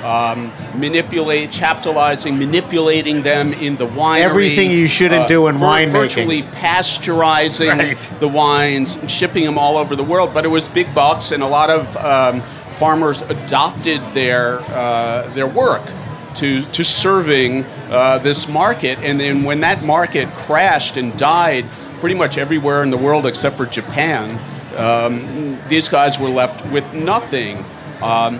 Um, 0.06 0.52
manipulate, 0.78 1.50
chaptalizing, 1.50 2.38
manipulating 2.38 3.22
them 3.22 3.52
in 3.52 3.76
the 3.76 3.88
winery. 3.88 4.20
Everything 4.20 4.70
you 4.70 4.86
shouldn't 4.86 5.26
do 5.26 5.48
in 5.48 5.56
winemaking. 5.56 5.90
Virtually 5.90 6.42
pasteurizing 6.42 7.76
Right. 7.76 8.20
the 8.20 8.28
wines 8.28 8.94
and 8.96 9.10
shipping 9.10 9.44
them 9.44 9.58
all 9.58 9.76
over 9.76 9.96
the 9.96 10.04
world. 10.04 10.32
But 10.32 10.44
it 10.44 10.48
was 10.48 10.68
big 10.68 10.94
bucks, 10.94 11.32
and 11.32 11.42
a 11.42 11.48
lot 11.48 11.70
of 11.70 11.96
um, 11.96 12.40
farmers 12.78 13.22
adopted 13.22 14.00
their 14.12 14.60
uh, 14.70 15.28
their 15.34 15.48
work 15.48 15.82
to 16.36 16.62
to 16.66 16.84
serving 16.84 17.64
uh, 17.90 18.18
this 18.18 18.46
market. 18.46 18.98
And 19.00 19.18
then 19.18 19.42
when 19.42 19.58
that 19.62 19.82
market 19.82 20.28
crashed 20.36 20.96
and 20.96 21.16
died, 21.18 21.64
pretty 21.98 22.14
much 22.14 22.38
everywhere 22.38 22.84
in 22.84 22.90
the 22.90 22.96
world 22.98 23.26
except 23.26 23.56
for 23.56 23.66
Japan, 23.66 24.38
um, 24.76 25.58
these 25.68 25.88
guys 25.88 26.16
were 26.20 26.28
left 26.28 26.64
with 26.70 26.94
nothing. 26.94 27.64
Um, 28.02 28.38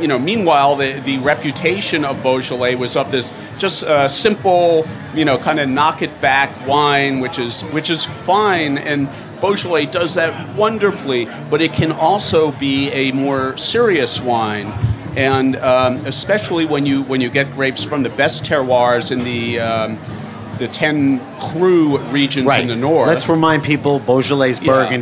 you 0.00 0.08
know, 0.08 0.18
meanwhile, 0.18 0.76
the, 0.76 0.92
the 1.00 1.18
reputation 1.18 2.04
of 2.04 2.22
Beaujolais 2.22 2.74
was 2.74 2.96
of 2.96 3.10
this 3.10 3.32
just 3.58 3.84
uh, 3.84 4.08
simple, 4.08 4.86
you 5.14 5.24
know, 5.24 5.38
kind 5.38 5.60
of 5.60 5.68
knock 5.68 6.02
it 6.02 6.20
back 6.20 6.50
wine, 6.66 7.20
which 7.20 7.38
is 7.38 7.62
which 7.72 7.90
is 7.90 8.04
fine, 8.04 8.78
and 8.78 9.08
Beaujolais 9.40 9.86
does 9.86 10.14
that 10.14 10.56
wonderfully. 10.56 11.28
But 11.50 11.62
it 11.62 11.72
can 11.72 11.92
also 11.92 12.52
be 12.52 12.90
a 12.90 13.12
more 13.12 13.56
serious 13.56 14.20
wine, 14.20 14.66
and 15.16 15.56
um, 15.56 15.96
especially 16.06 16.64
when 16.64 16.86
you 16.86 17.02
when 17.04 17.20
you 17.20 17.30
get 17.30 17.50
grapes 17.52 17.84
from 17.84 18.02
the 18.02 18.10
best 18.10 18.44
terroirs 18.44 19.12
in 19.12 19.24
the 19.24 19.60
um, 19.60 19.98
the 20.58 20.68
ten 20.68 21.20
cru 21.38 21.98
regions 22.10 22.46
in 22.62 22.68
the 22.68 22.76
north. 22.76 23.08
Let's 23.08 23.28
remind 23.28 23.62
people 23.64 23.98
Beaujolais 23.98 24.58
Yeah. 24.90 24.94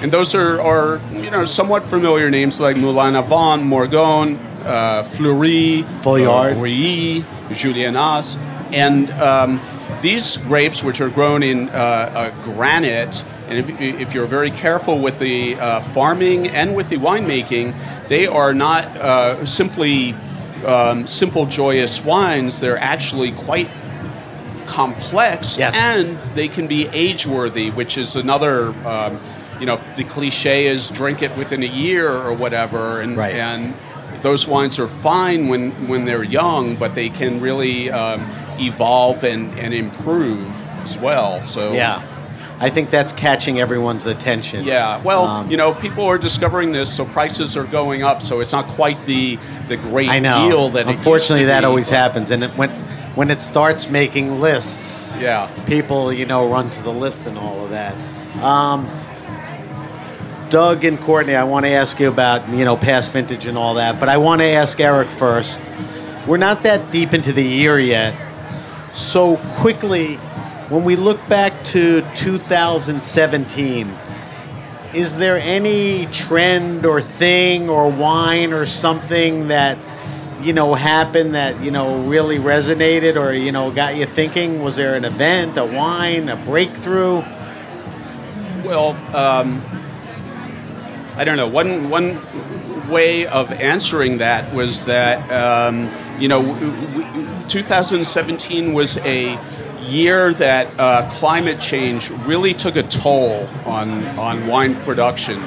And 0.00 0.12
those 0.12 0.34
are, 0.34 0.60
are 0.60 1.00
you 1.12 1.30
know 1.30 1.44
somewhat 1.44 1.84
familiar 1.84 2.30
names 2.30 2.60
like 2.60 2.76
Moulin-à-Vent, 2.76 3.62
Morgon, 3.64 4.38
uh, 4.64 5.02
Fleurie, 5.02 5.82
Foillard. 6.02 6.52
uh, 6.56 6.60
Rouilly, 6.60 7.22
Juliénas, 7.50 8.36
and 8.72 9.10
um, 9.12 9.60
these 10.00 10.36
grapes, 10.36 10.84
which 10.84 11.00
are 11.00 11.08
grown 11.08 11.42
in 11.42 11.68
uh, 11.70 11.72
uh, 11.72 12.44
granite, 12.44 13.24
and 13.48 13.58
if, 13.58 13.80
if 13.80 14.14
you're 14.14 14.26
very 14.26 14.52
careful 14.52 15.00
with 15.00 15.18
the 15.18 15.56
uh, 15.56 15.80
farming 15.80 16.46
and 16.48 16.76
with 16.76 16.88
the 16.90 16.96
winemaking, 16.96 17.74
they 18.08 18.26
are 18.28 18.54
not 18.54 18.84
uh, 18.98 19.44
simply 19.44 20.14
um, 20.64 21.06
simple, 21.08 21.44
joyous 21.46 22.04
wines. 22.04 22.60
They're 22.60 22.78
actually 22.78 23.32
quite 23.32 23.68
complex 24.66 25.56
Yes. 25.58 25.74
and 25.76 26.18
they 26.36 26.46
can 26.46 26.66
be 26.68 26.86
age 26.92 27.26
worthy, 27.26 27.70
which 27.70 27.98
is 27.98 28.14
another. 28.14 28.68
Um, 28.86 29.18
you 29.60 29.66
know, 29.66 29.80
the 29.96 30.04
cliche 30.04 30.66
is 30.66 30.88
drink 30.90 31.22
it 31.22 31.36
within 31.36 31.62
a 31.62 31.66
year 31.66 32.10
or 32.10 32.32
whatever, 32.32 33.00
and 33.00 33.16
Right. 33.16 33.34
and 33.34 33.74
those 34.22 34.48
wines 34.48 34.78
are 34.78 34.88
fine 34.88 35.48
when 35.48 35.70
when 35.88 36.04
they're 36.04 36.24
young, 36.24 36.76
but 36.76 36.94
they 36.94 37.08
can 37.08 37.40
really 37.40 37.90
um, 37.90 38.26
evolve 38.58 39.22
and, 39.24 39.56
and 39.58 39.72
improve 39.74 40.48
as 40.82 40.98
well. 40.98 41.40
So 41.42 41.72
Yeah. 41.72 42.02
I 42.60 42.70
think 42.70 42.90
that's 42.90 43.12
catching 43.12 43.60
everyone's 43.60 44.04
attention. 44.06 44.64
yeah, 44.64 45.00
well, 45.04 45.26
Um, 45.26 45.48
you 45.50 45.56
know, 45.56 45.74
people 45.74 46.04
are 46.06 46.18
discovering 46.18 46.72
this, 46.72 46.92
so 46.92 47.04
prices 47.04 47.56
are 47.56 47.62
going 47.62 48.02
up. 48.02 48.20
So 48.20 48.40
it's 48.40 48.50
not 48.50 48.66
quite 48.66 48.98
the 49.06 49.38
the 49.68 49.76
great 49.76 50.08
I 50.08 50.18
know. 50.18 50.48
deal 50.48 50.68
that. 50.70 50.88
Unfortunately, 50.88 51.44
that 51.44 51.60
be, 51.60 51.66
always 51.66 51.88
but- 51.88 51.98
happens, 51.98 52.30
and 52.32 52.42
it, 52.42 52.50
when 52.56 52.70
when 53.14 53.30
it 53.30 53.40
starts 53.40 53.88
making 53.88 54.40
lists, 54.40 55.12
Yeah. 55.20 55.46
people 55.66 56.12
you 56.12 56.26
know 56.26 56.48
run 56.50 56.68
to 56.70 56.82
the 56.82 56.90
list 56.92 57.26
and 57.28 57.38
all 57.38 57.62
of 57.64 57.70
that. 57.70 57.94
Um, 58.42 58.88
Doug 60.50 60.84
and 60.84 60.98
Courtney, 61.00 61.34
I 61.34 61.44
want 61.44 61.66
to 61.66 61.70
ask 61.70 62.00
you 62.00 62.08
about 62.08 62.48
you 62.48 62.64
know 62.64 62.76
past 62.76 63.12
vintage 63.12 63.44
and 63.44 63.58
all 63.58 63.74
that, 63.74 64.00
but 64.00 64.08
I 64.08 64.16
want 64.16 64.40
to 64.40 64.46
ask 64.46 64.80
Eric 64.80 65.08
first. 65.08 65.70
We're 66.26 66.38
not 66.38 66.62
that 66.62 66.90
deep 66.90 67.14
into 67.14 67.32
the 67.32 67.44
year 67.44 67.78
yet, 67.78 68.14
so 68.94 69.36
quickly, 69.60 70.16
when 70.68 70.84
we 70.84 70.96
look 70.96 71.26
back 71.28 71.64
to 71.66 72.00
2017, 72.14 73.98
is 74.94 75.16
there 75.16 75.38
any 75.38 76.06
trend 76.06 76.86
or 76.86 77.00
thing 77.00 77.68
or 77.68 77.90
wine 77.90 78.52
or 78.52 78.66
something 78.66 79.48
that 79.48 79.78
you 80.40 80.52
know 80.52 80.74
happened 80.74 81.34
that 81.34 81.60
you 81.62 81.70
know 81.70 82.02
really 82.04 82.38
resonated 82.38 83.16
or 83.16 83.32
you 83.32 83.52
know 83.52 83.70
got 83.70 83.96
you 83.96 84.06
thinking? 84.06 84.62
Was 84.62 84.76
there 84.76 84.94
an 84.94 85.04
event, 85.04 85.58
a 85.58 85.64
wine, 85.64 86.28
a 86.28 86.36
breakthrough? 86.36 87.22
Well, 88.64 88.96
um, 89.14 89.62
I 91.18 91.24
don't 91.24 91.36
know. 91.36 91.48
One 91.48 91.90
one 91.90 92.20
way 92.88 93.26
of 93.26 93.50
answering 93.52 94.18
that 94.18 94.54
was 94.54 94.84
that 94.86 95.18
um, 95.32 95.90
you 96.20 96.28
know, 96.28 96.42
w- 96.42 96.70
w- 97.02 97.48
2017 97.48 98.72
was 98.72 98.98
a 98.98 99.38
year 99.82 100.32
that 100.34 100.68
uh, 100.78 101.08
climate 101.10 101.60
change 101.60 102.10
really 102.10 102.54
took 102.54 102.76
a 102.76 102.84
toll 102.84 103.48
on 103.66 104.04
on 104.18 104.46
wine 104.46 104.76
production, 104.82 105.42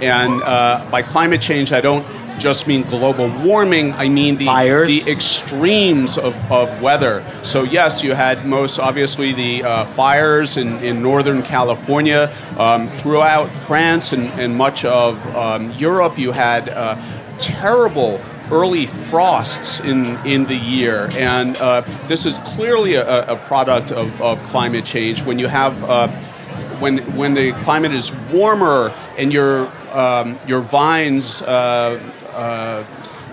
and 0.00 0.42
uh, 0.42 0.84
by 0.90 1.02
climate 1.02 1.40
change, 1.40 1.72
I 1.72 1.80
don't 1.80 2.04
just 2.38 2.66
mean 2.66 2.82
global 2.82 3.28
warming. 3.44 3.92
I 3.92 4.08
mean 4.08 4.36
the 4.36 4.46
Fires. 4.46 4.88
the 4.88 5.10
extremes 5.10 6.18
of, 6.18 6.34
of 6.50 6.82
weather. 6.82 7.24
So 7.42 7.62
yes, 7.62 8.02
you 8.02 8.14
had 8.14 8.46
most 8.46 8.78
obviously 8.78 9.32
the 9.32 9.64
uh, 9.64 9.84
fires 9.84 10.56
in, 10.56 10.78
in 10.78 11.02
northern 11.02 11.42
California, 11.42 12.32
um, 12.58 12.88
throughout 12.88 13.54
France 13.54 14.12
and, 14.12 14.24
and 14.40 14.56
much 14.56 14.84
of 14.84 15.24
um, 15.36 15.70
Europe. 15.72 16.18
You 16.18 16.32
had 16.32 16.68
uh, 16.68 16.96
terrible 17.38 18.20
early 18.50 18.86
frosts 18.86 19.80
in, 19.80 20.16
in 20.26 20.44
the 20.44 20.56
year, 20.56 21.08
and 21.12 21.56
uh, 21.56 21.80
this 22.06 22.26
is 22.26 22.38
clearly 22.40 22.94
a, 22.94 23.26
a 23.26 23.36
product 23.36 23.92
of, 23.92 24.20
of 24.20 24.42
climate 24.42 24.84
change. 24.84 25.22
When 25.22 25.38
you 25.38 25.48
have 25.48 25.82
uh, 25.84 26.08
when 26.78 26.98
when 27.16 27.34
the 27.34 27.52
climate 27.62 27.92
is 27.92 28.12
warmer 28.32 28.92
and 29.16 29.32
your 29.32 29.70
um, 29.92 30.38
your 30.46 30.60
vines 30.60 31.42
uh, 31.42 32.00
uh, 32.34 32.84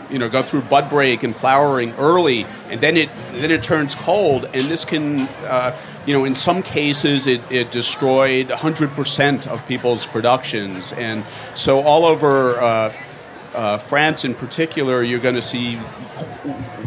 you 0.09 0.17
know 0.17 0.29
go 0.29 0.41
through 0.41 0.61
bud 0.61 0.89
break 0.89 1.23
and 1.23 1.35
flowering 1.35 1.93
early, 1.93 2.45
and 2.69 2.81
then 2.81 2.97
it 2.97 3.09
then 3.33 3.51
it 3.51 3.63
turns 3.63 3.95
cold, 3.95 4.45
and 4.53 4.69
this 4.69 4.85
can 4.85 5.21
uh, 5.45 5.75
you 6.05 6.13
know 6.13 6.25
in 6.25 6.35
some 6.35 6.61
cases 6.61 7.27
it, 7.27 7.41
it 7.51 7.71
destroyed 7.71 8.49
100% 8.49 9.47
of 9.47 9.65
people's 9.65 10.05
productions, 10.07 10.93
and 10.93 11.23
so 11.55 11.81
all 11.81 12.05
over. 12.05 12.59
Uh, 12.59 12.93
uh, 13.55 13.79
France, 13.79 14.25
in 14.25 14.35
particular, 14.35 15.01
you're 15.01 15.19
going 15.19 15.33
to 15.33 15.41
see 15.41 15.79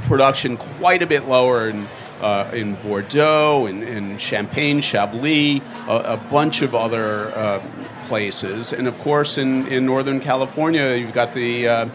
production 0.02 0.56
quite 0.56 1.02
a 1.02 1.06
bit 1.06 1.26
lower 1.26 1.68
in, 1.68 1.88
uh, 2.22 2.50
in 2.54 2.76
Bordeaux, 2.76 3.66
in, 3.68 3.82
in 3.82 4.16
Champagne, 4.18 4.80
Chablis, 4.80 5.60
a, 5.88 6.14
a 6.14 6.16
bunch 6.30 6.62
of 6.62 6.74
other 6.74 7.32
uh, 7.34 7.60
places. 8.06 8.72
And 8.72 8.86
of 8.88 8.98
course, 9.00 9.38
in, 9.38 9.66
in 9.66 9.84
Northern 9.84 10.20
California, 10.20 10.94
you've 10.94 11.12
got 11.12 11.34
the 11.34 11.68
uh, 11.68 11.88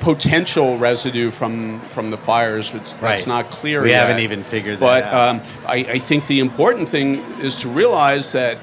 potential 0.00 0.78
residue 0.78 1.30
from, 1.30 1.80
from 1.80 2.10
the 2.10 2.18
fires. 2.18 2.74
It's, 2.74 2.94
That's 2.94 3.26
not 3.26 3.50
clear 3.50 3.82
We 3.82 3.90
yet. 3.90 4.06
haven't 4.06 4.22
even 4.22 4.44
figured 4.44 4.78
that 4.80 4.80
but, 4.80 5.04
out. 5.04 5.28
Um, 5.36 5.42
I, 5.66 5.76
I 5.94 5.98
think 5.98 6.26
the 6.28 6.40
important 6.40 6.88
thing 6.88 7.16
is 7.40 7.56
to 7.56 7.68
realize 7.68 8.32
that 8.32 8.58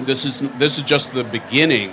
this 0.00 0.24
is 0.26 0.40
this 0.58 0.76
is 0.76 0.84
just 0.84 1.14
the 1.14 1.24
beginning, 1.24 1.90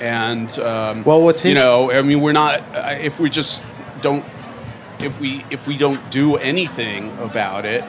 and 0.00 0.58
um, 0.58 1.04
Well, 1.04 1.22
what's 1.22 1.44
you 1.44 1.54
know, 1.54 1.92
I 1.92 2.02
mean, 2.02 2.20
we're 2.20 2.32
not 2.32 2.60
uh, 2.74 2.96
if 3.00 3.20
we 3.20 3.30
just 3.30 3.64
don't 4.00 4.24
if 5.02 5.20
we 5.20 5.44
if 5.50 5.66
we 5.66 5.76
don't 5.76 6.10
do 6.10 6.36
anything 6.36 7.16
about 7.18 7.64
it. 7.64 7.84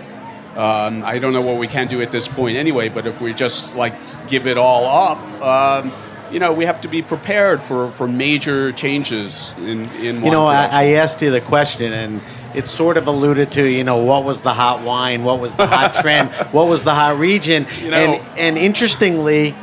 Um, 0.56 1.04
I 1.06 1.20
don't 1.20 1.32
know 1.32 1.42
what 1.42 1.60
we 1.60 1.68
can 1.68 1.88
do 1.88 2.02
at 2.02 2.12
this 2.12 2.28
point 2.28 2.58
anyway, 2.58 2.90
but 2.90 3.08
if 3.08 3.22
we 3.22 3.34
just 3.34 3.74
like 3.74 3.96
give 4.28 4.48
it 4.48 4.58
all 4.58 4.84
up, 4.86 5.18
um, 5.42 5.94
you 6.30 6.40
know, 6.40 6.52
we 6.52 6.66
have 6.66 6.82
to 6.82 6.90
be 6.90 7.02
prepared 7.02 7.64
for, 7.64 7.90
for 7.92 8.06
major 8.06 8.74
changes 8.74 9.54
in 9.58 9.86
in. 10.02 10.24
You 10.24 10.32
know, 10.32 10.46
I. 10.46 10.66
I 10.66 10.84
asked 10.96 11.22
you 11.22 11.32
the 11.32 11.40
question, 11.40 11.94
and 11.94 12.22
it 12.54 12.68
sort 12.68 12.98
of 12.98 13.08
alluded 13.08 13.52
to, 13.54 13.66
you 13.66 13.86
know, 13.86 14.04
what 14.04 14.26
was 14.26 14.42
the 14.42 14.54
hot 14.54 14.84
wine, 14.84 15.24
what 15.24 15.40
was 15.40 15.56
the 15.56 15.68
hot 15.68 15.96
trend, 16.02 16.32
what 16.52 16.68
was 16.68 16.84
the 16.84 16.94
hot 16.94 17.18
region, 17.18 17.66
You 17.82 17.92
know- 17.92 17.98
and 17.98 18.38
and 18.38 18.58
interestingly, 18.58 19.56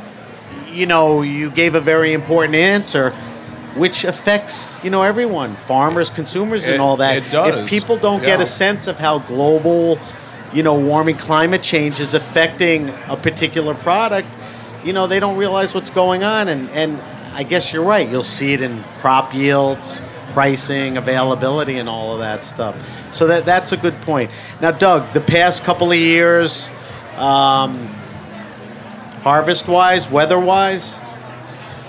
you 0.71 0.87
know, 0.87 1.21
you 1.21 1.51
gave 1.51 1.75
a 1.75 1.79
very 1.79 2.13
important 2.13 2.55
answer, 2.55 3.13
which 3.79 4.03
affects 4.03 4.83
you 4.83 4.89
know 4.89 5.01
everyone, 5.03 5.55
farmers, 5.55 6.09
consumers, 6.09 6.65
and 6.65 6.81
all 6.81 6.97
that. 6.97 7.17
it 7.17 7.29
does. 7.31 7.55
If 7.55 7.69
people 7.69 7.97
don't 7.97 8.21
get 8.21 8.41
a 8.41 8.45
sense 8.45 8.87
of 8.87 8.99
how 8.99 9.19
global, 9.19 9.97
you 10.53 10.61
know, 10.63 10.79
warming 10.79 11.17
climate 11.17 11.63
change 11.63 11.99
is 11.99 12.13
affecting 12.13 12.89
a 13.07 13.15
particular 13.17 13.73
product, 13.73 14.27
you 14.83 14.93
know, 14.93 15.07
they 15.07 15.19
don't 15.19 15.37
realize 15.37 15.73
what's 15.73 15.89
going 15.89 16.23
on, 16.23 16.49
and 16.49 16.69
and 16.71 16.99
I 17.33 17.43
guess 17.43 17.71
you're 17.71 17.83
right. 17.85 18.07
You'll 18.07 18.23
see 18.23 18.53
it 18.53 18.61
in 18.61 18.83
crop 18.99 19.33
yields, 19.33 20.01
pricing, 20.31 20.97
availability, 20.97 21.77
and 21.77 21.87
all 21.87 22.13
of 22.13 22.19
that 22.19 22.43
stuff. 22.43 22.75
So 23.13 23.27
that 23.27 23.45
that's 23.45 23.71
a 23.71 23.77
good 23.77 23.99
point. 24.01 24.29
Now, 24.61 24.71
Doug, 24.71 25.11
the 25.13 25.21
past 25.21 25.63
couple 25.63 25.89
of 25.91 25.97
years, 25.97 26.69
um, 27.15 27.87
harvest 29.23 29.67
wise, 29.67 30.09
weather 30.09 30.39
wise, 30.39 30.99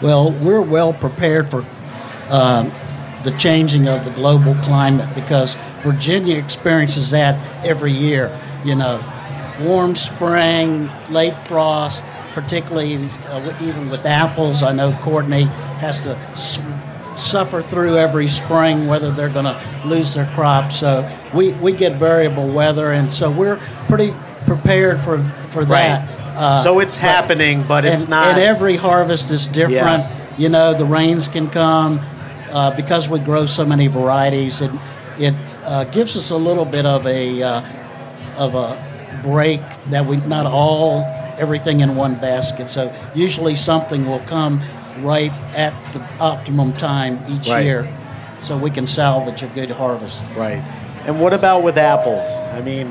Well, 0.03 0.31
we're 0.33 0.63
well 0.63 0.93
prepared 0.95 1.49
for 1.49 1.65
um, 2.31 2.71
the 3.25 3.33
changing 3.39 3.89
of 3.89 4.05
the 4.05 4.11
global 4.13 4.55
climate 4.57 5.09
because 5.15 5.57
Virginia 5.83 6.37
experiences 6.37 7.11
that 7.11 7.35
every 7.65 7.93
year. 7.93 8.31
You 8.65 8.75
know, 8.75 9.03
warm 9.61 9.97
spring, 9.97 10.91
late 11.11 11.35
frost, 11.35 12.05
particularly 12.35 12.97
uh, 13.29 13.57
even 13.63 13.91
with 13.91 14.07
apples. 14.07 14.63
I 14.63 14.73
know 14.73 14.93
Courtney 15.01 15.45
has 15.81 16.01
to 16.03 16.17
s- 16.33 16.59
suffer 17.19 17.63
through 17.63 17.97
every 17.97 18.29
spring 18.29 18.87
whether 18.87 19.11
they're 19.11 19.29
going 19.29 19.45
to 19.47 19.83
lose 19.85 20.15
their 20.15 20.31
crop. 20.35 20.73
So 20.73 21.09
we, 21.35 21.53
we 21.55 21.73
get 21.73 21.97
variable 21.97 22.49
weather, 22.49 22.93
and 22.93 23.13
so 23.13 23.31
we're 23.31 23.57
pretty 23.89 24.15
prepared 24.47 25.01
for 25.01 25.23
for 25.49 25.65
that. 25.67 26.09
Uh, 26.37 26.63
so 26.63 26.81
it's 26.81 26.97
but- 26.97 27.03
happening, 27.03 27.65
but 27.67 27.85
it's 27.85 28.03
and, 28.03 28.11
not. 28.11 28.29
And 28.29 28.41
every 28.41 28.77
harvest 28.77 29.31
is 29.31 29.49
different. 29.49 30.05
Yeah. 30.05 30.37
You 30.39 30.49
know, 30.49 30.73
the 30.75 30.87
rains 30.87 31.29
can 31.29 31.51
come 31.51 32.01
uh, 32.53 32.75
because 32.77 33.09
we 33.09 33.19
grow 33.21 33.47
so 33.47 33.65
many 33.65 33.87
varieties. 33.89 34.61
It 34.61 34.71
it 35.19 35.35
uh, 35.65 35.85
gives 35.85 36.17
us 36.17 36.31
a 36.31 36.37
little 36.37 36.65
bit 36.65 36.87
of 36.87 37.07
a 37.07 37.43
uh, 37.43 37.63
of 38.39 38.55
a 38.55 38.77
break 39.23 39.61
that 39.91 40.07
we 40.07 40.17
not 40.19 40.47
all 40.47 41.05
everything 41.39 41.81
in 41.81 41.97
one 41.97 42.15
basket. 42.17 42.69
So 42.69 42.93
usually 43.15 43.57
something 43.57 44.07
will 44.07 44.21
come 44.21 44.61
right 44.99 45.33
at 45.55 45.73
the 45.93 46.01
optimum 46.21 46.73
time 46.75 47.19
each 47.29 47.49
Right. 47.49 47.65
year, 47.65 47.89
so 48.41 48.57
we 48.57 48.71
can 48.71 48.87
salvage 48.87 49.43
a 49.43 49.49
good 49.49 49.71
harvest. 49.71 50.25
right. 50.37 50.63
And 51.07 51.19
what 51.19 51.33
about 51.33 51.63
with 51.63 51.79
apples? 51.79 52.25
I 52.53 52.61
mean, 52.61 52.87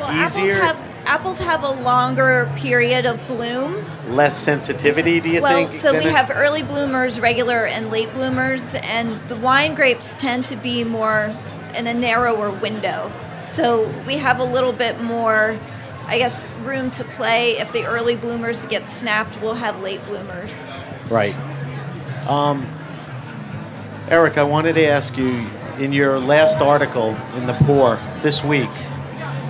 Well, 0.00 0.10
easier, 0.26 0.54
apples 0.56 0.78
have 0.78 0.89
apples 1.10 1.38
have 1.38 1.64
a 1.64 1.82
longer 1.82 2.48
period 2.54 3.04
of 3.04 3.24
bloom. 3.26 3.84
less 4.08 4.36
sensitivity. 4.36 5.20
Do 5.20 5.28
you 5.28 5.42
well, 5.42 5.56
think? 5.56 5.70
Well, 5.70 5.80
so 5.80 5.92
we 5.92 6.06
it- 6.06 6.14
have 6.14 6.30
early 6.32 6.62
bloomers, 6.62 7.18
regular, 7.18 7.66
and 7.66 7.90
late 7.90 8.14
bloomers, 8.14 8.76
and 8.76 9.20
the 9.28 9.34
wine 9.36 9.74
grapes 9.74 10.14
tend 10.14 10.44
to 10.46 10.56
be 10.56 10.84
more 10.84 11.34
in 11.76 11.88
a 11.88 11.94
narrower 11.94 12.50
window. 12.50 13.10
So 13.42 13.88
we 14.06 14.18
have 14.18 14.38
a 14.38 14.44
little 14.44 14.72
bit 14.72 15.00
more, 15.00 15.58
I 16.06 16.18
guess, 16.18 16.46
room 16.62 16.90
to 16.90 17.04
play. 17.04 17.58
If 17.58 17.72
the 17.72 17.86
early 17.86 18.14
bloomers 18.14 18.64
get 18.66 18.86
snapped, 18.86 19.40
we'll 19.42 19.54
have 19.54 19.80
late 19.82 20.04
bloomers. 20.06 20.70
Right. 21.08 21.34
Um, 22.28 22.66
Eric, 24.08 24.38
I 24.38 24.44
wanted 24.44 24.74
to 24.76 24.86
ask 24.86 25.16
you 25.18 25.44
in 25.80 25.92
your 25.92 26.20
last 26.20 26.58
article 26.58 27.16
in 27.34 27.48
the 27.48 27.54
Pour 27.64 27.98
this 28.22 28.44
week, 28.44 28.70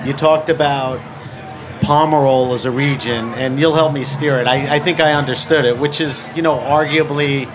you 0.07 0.15
talked 0.15 0.49
about 0.49 1.01
Pomerol 1.91 2.55
as 2.55 2.67
a 2.67 2.71
region, 2.71 3.35
and 3.35 3.59
you'll 3.59 3.75
help 3.75 3.93
me 3.93 4.05
steer 4.05 4.39
it. 4.39 4.47
I, 4.47 4.77
I 4.77 4.79
think 4.79 5.01
I 5.01 5.15
understood 5.15 5.65
it, 5.65 5.77
which 5.77 6.01
is, 6.01 6.31
you 6.37 6.41
know, 6.41 6.57
arguably 6.57 7.47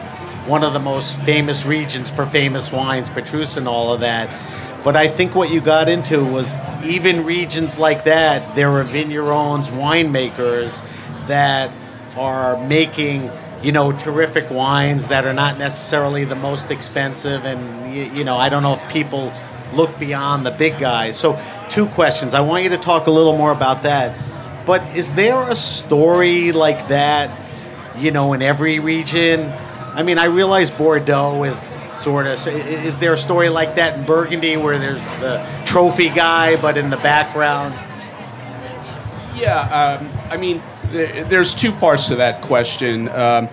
one 0.46 0.62
of 0.62 0.74
the 0.74 0.80
most 0.80 1.16
famous 1.22 1.66
regions 1.66 2.10
for 2.10 2.26
famous 2.26 2.70
wines, 2.70 3.10
Petrus 3.10 3.56
and 3.56 3.66
all 3.66 3.94
of 3.94 4.02
that. 4.02 4.38
But 4.84 4.98
I 4.98 5.08
think 5.08 5.36
what 5.36 5.54
you 5.54 5.62
got 5.62 5.88
into 5.88 6.26
was 6.26 6.66
even 6.84 7.24
regions 7.24 7.78
like 7.78 8.04
that, 8.04 8.58
there 8.58 8.72
are 8.72 8.84
vignerons, 8.84 9.68
winemakers 9.68 10.86
that 11.28 11.72
are 12.18 12.62
making, 12.68 13.32
you 13.64 13.72
know, 13.72 13.94
terrific 13.94 14.50
wines 14.50 15.08
that 15.08 15.24
are 15.24 15.34
not 15.34 15.58
necessarily 15.58 16.26
the 16.26 16.36
most 16.36 16.72
expensive. 16.72 17.46
And, 17.46 17.96
you, 17.96 18.04
you 18.04 18.24
know, 18.26 18.36
I 18.36 18.50
don't 18.50 18.64
know 18.64 18.74
if 18.74 18.92
people 18.92 19.32
look 19.74 19.98
beyond 20.00 20.46
the 20.46 20.52
big 20.52 20.80
guys. 20.80 21.18
So, 21.18 21.40
two 21.70 21.88
questions. 21.88 22.34
I 22.34 22.42
want 22.42 22.64
you 22.64 22.70
to 22.70 22.78
talk 22.78 23.08
a 23.08 23.12
little 23.12 23.38
more 23.38 23.52
about 23.52 23.84
that. 23.84 24.18
But 24.66 24.98
is 24.98 25.14
there 25.14 25.50
a 25.50 25.56
story 25.56 26.52
like 26.52 26.88
that, 26.88 27.30
you 27.98 28.12
know, 28.12 28.34
in 28.34 28.42
every 28.42 28.80
region? 28.80 29.52
I 29.96 30.04
mean, 30.04 30.18
I 30.18 30.26
realize 30.26 30.72
Bordeaux 30.72 31.44
is 31.44 31.58
sort 31.58 32.26
of. 32.28 32.46
Is 32.48 32.98
there 33.00 33.14
a 33.14 33.18
story 33.18 33.50
like 33.50 33.76
that 33.76 33.98
in 33.98 34.06
Burgundy 34.06 34.58
where 34.58 34.78
there's 34.78 35.04
the 35.20 35.46
trophy 35.66 36.10
guy, 36.10 36.60
but 36.60 36.78
in 36.78 36.90
the 36.90 36.98
background? 36.98 37.74
Yeah, 39.36 40.00
um, 40.00 40.10
I 40.32 40.38
mean, 40.38 40.62
there's 40.90 41.54
two 41.54 41.72
parts 41.72 42.08
to 42.08 42.16
that 42.18 42.42
question. 42.42 43.10
Um, 43.10 43.50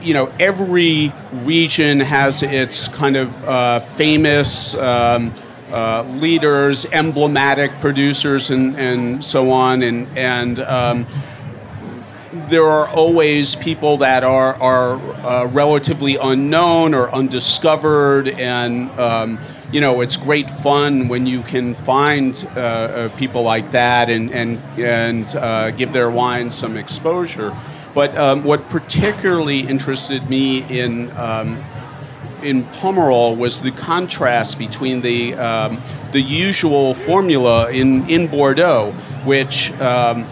you 0.00 0.14
know, 0.14 0.32
every 0.38 1.12
region 1.32 2.00
has 2.00 2.42
its 2.42 2.88
kind 2.88 3.16
of 3.16 3.44
uh, 3.44 3.80
famous 3.80 4.74
um, 4.74 5.32
uh, 5.72 6.04
leaders, 6.18 6.86
emblematic 6.92 7.80
producers, 7.80 8.50
and, 8.50 8.76
and 8.76 9.24
so 9.24 9.50
on. 9.50 9.82
And, 9.82 10.06
and 10.16 10.60
um, 10.60 11.06
there 12.32 12.64
are 12.64 12.88
always 12.88 13.56
people 13.56 13.98
that 13.98 14.24
are, 14.24 14.54
are 14.62 14.94
uh, 15.24 15.46
relatively 15.46 16.16
unknown 16.16 16.94
or 16.94 17.10
undiscovered, 17.10 18.28
and 18.28 18.90
um, 19.00 19.38
you 19.72 19.80
know 19.80 20.00
it's 20.02 20.16
great 20.16 20.50
fun 20.50 21.08
when 21.08 21.26
you 21.26 21.42
can 21.42 21.74
find 21.74 22.46
uh, 22.56 22.60
uh, 22.60 23.08
people 23.16 23.42
like 23.42 23.70
that 23.72 24.10
and 24.10 24.30
and 24.32 24.58
and 24.78 25.34
uh, 25.36 25.70
give 25.72 25.92
their 25.92 26.10
wine 26.10 26.50
some 26.50 26.76
exposure. 26.76 27.56
But 27.94 28.16
um, 28.16 28.44
what 28.44 28.68
particularly 28.70 29.60
interested 29.60 30.28
me 30.28 30.62
in 30.68 31.10
um, 31.16 31.62
in 32.42 32.64
Pomerol 32.64 33.36
was 33.36 33.62
the 33.62 33.70
contrast 33.72 34.58
between 34.58 35.00
the 35.00 35.34
um, 35.34 35.80
the 36.12 36.20
usual 36.20 36.94
formula 36.94 37.70
in 37.70 38.08
in 38.08 38.28
Bordeaux, 38.28 38.92
which. 39.24 39.72
Um, 39.80 40.26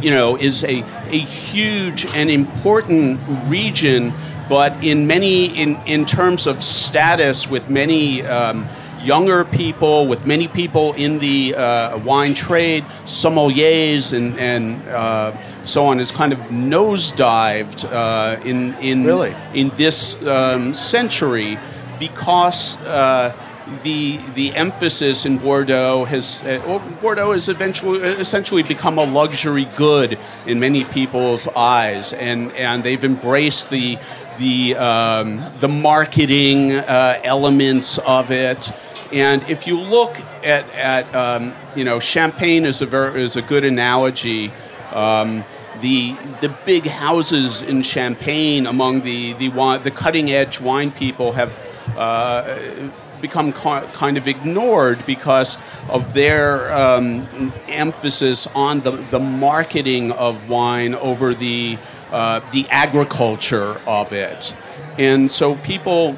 you 0.00 0.10
know, 0.10 0.36
is 0.36 0.62
a, 0.62 0.84
a 1.06 1.18
huge 1.18 2.06
and 2.14 2.30
important 2.30 3.20
region, 3.48 4.12
but 4.48 4.84
in 4.84 5.06
many 5.06 5.46
in, 5.46 5.76
in 5.86 6.04
terms 6.04 6.46
of 6.46 6.62
status, 6.62 7.48
with 7.48 7.68
many 7.68 8.22
um, 8.22 8.66
younger 9.02 9.44
people, 9.44 10.06
with 10.06 10.26
many 10.26 10.48
people 10.48 10.92
in 10.94 11.18
the 11.18 11.54
uh, 11.54 11.98
wine 11.98 12.34
trade, 12.34 12.84
sommeliers 13.04 14.12
and, 14.12 14.38
and 14.38 14.82
uh, 14.88 15.36
so 15.64 15.84
on, 15.86 15.98
has 15.98 16.10
kind 16.10 16.32
of 16.32 16.38
nosedived 16.50 17.84
uh, 17.90 18.40
in 18.44 18.74
in 18.74 19.04
Really? 19.04 19.34
in 19.54 19.70
this 19.76 20.20
um, 20.26 20.74
century 20.74 21.58
because. 21.98 22.76
Uh, 22.78 23.34
the 23.82 24.16
the 24.34 24.54
emphasis 24.56 25.26
in 25.26 25.36
Bordeaux 25.36 26.04
has 26.06 26.40
uh, 26.42 26.62
well, 26.66 26.78
Bordeaux 27.02 27.32
has 27.32 27.50
eventually 27.50 28.00
essentially 28.00 28.62
become 28.62 28.98
a 28.98 29.04
luxury 29.04 29.66
good 29.76 30.18
in 30.46 30.58
many 30.58 30.84
people's 30.84 31.46
eyes, 31.48 32.14
and 32.14 32.50
and 32.52 32.82
they've 32.82 33.04
embraced 33.04 33.68
the 33.68 33.98
the 34.38 34.74
um, 34.76 35.44
the 35.60 35.68
marketing 35.68 36.72
uh, 36.72 37.20
elements 37.24 37.98
of 37.98 38.30
it. 38.30 38.72
And 39.12 39.42
if 39.48 39.66
you 39.66 39.78
look 39.78 40.18
at 40.44 40.68
at 40.70 41.14
um, 41.14 41.54
you 41.74 41.84
know 41.84 41.98
Champagne 41.98 42.66
is 42.66 42.82
a 42.82 42.86
very, 42.86 43.22
is 43.22 43.36
a 43.36 43.42
good 43.42 43.64
analogy. 43.64 44.52
Um, 44.92 45.44
the 45.80 46.16
the 46.40 46.48
big 46.66 46.86
houses 46.86 47.62
in 47.62 47.82
Champagne 47.82 48.66
among 48.66 49.02
the 49.02 49.32
the 49.34 49.48
the 49.82 49.90
cutting 49.90 50.30
edge 50.30 50.60
wine 50.60 50.90
people 50.90 51.32
have. 51.32 51.58
Uh, 51.96 52.90
become 53.20 53.52
ki- 53.52 53.86
kind 53.94 54.16
of 54.16 54.28
ignored 54.28 55.04
because 55.04 55.58
of 55.88 56.14
their 56.14 56.72
um, 56.72 57.52
emphasis 57.66 58.46
on 58.54 58.78
the, 58.82 58.92
the 59.10 59.18
marketing 59.18 60.12
of 60.12 60.48
wine 60.48 60.94
over 60.94 61.34
the 61.34 61.76
uh, 62.12 62.40
the 62.52 62.64
agriculture 62.70 63.80
of 63.88 64.12
it, 64.12 64.56
and 64.98 65.30
so 65.30 65.56
people 65.56 66.16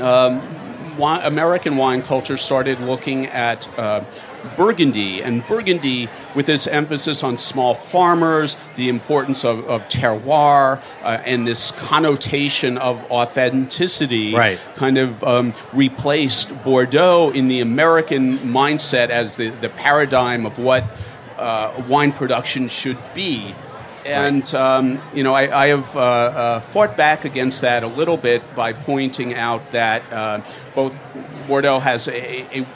um, 0.00 0.40
wi- 0.96 1.20
American 1.24 1.76
wine 1.76 2.02
culture 2.02 2.36
started 2.36 2.80
looking 2.80 3.26
at 3.26 3.68
uh, 3.78 4.02
Burgundy, 4.56 5.22
and 5.22 5.46
Burgundy, 5.46 6.08
with 6.34 6.48
its 6.50 6.66
emphasis 6.66 7.22
on 7.22 7.38
small 7.38 7.74
farmers, 7.74 8.56
the 8.76 8.88
importance 8.90 9.42
of, 9.44 9.64
of 9.66 9.88
terroir, 9.88 10.82
uh, 11.02 11.18
and 11.24 11.48
this 11.48 11.70
connotation 11.72 12.76
of 12.76 13.10
authenticity, 13.10 14.34
Right. 14.34 14.58
kind 14.74 14.98
of 14.98 15.22
um, 15.24 15.54
replaced 15.72 16.50
Bordeaux 16.62 17.30
in 17.34 17.48
the 17.48 17.60
American 17.60 18.38
mindset 18.40 19.08
as 19.08 19.36
the, 19.36 19.48
the 19.48 19.70
paradigm 19.70 20.44
of 20.44 20.58
what 20.58 20.84
uh, 21.38 21.82
wine 21.88 22.12
production 22.12 22.68
should 22.68 22.98
be. 23.14 23.54
And 24.04 24.54
um, 24.54 25.00
you 25.14 25.22
know, 25.22 25.34
I, 25.34 25.64
I 25.64 25.66
have 25.68 25.96
uh, 25.96 26.00
uh, 26.00 26.60
fought 26.60 26.96
back 26.96 27.24
against 27.24 27.62
that 27.62 27.82
a 27.82 27.88
little 27.88 28.16
bit 28.16 28.42
by 28.54 28.72
pointing 28.72 29.34
out 29.34 29.72
that 29.72 30.02
uh, 30.12 30.42
both 30.74 31.02
Bordeaux 31.46 31.78
has 31.78 32.08
a, 32.08 32.58
a, 32.58 32.66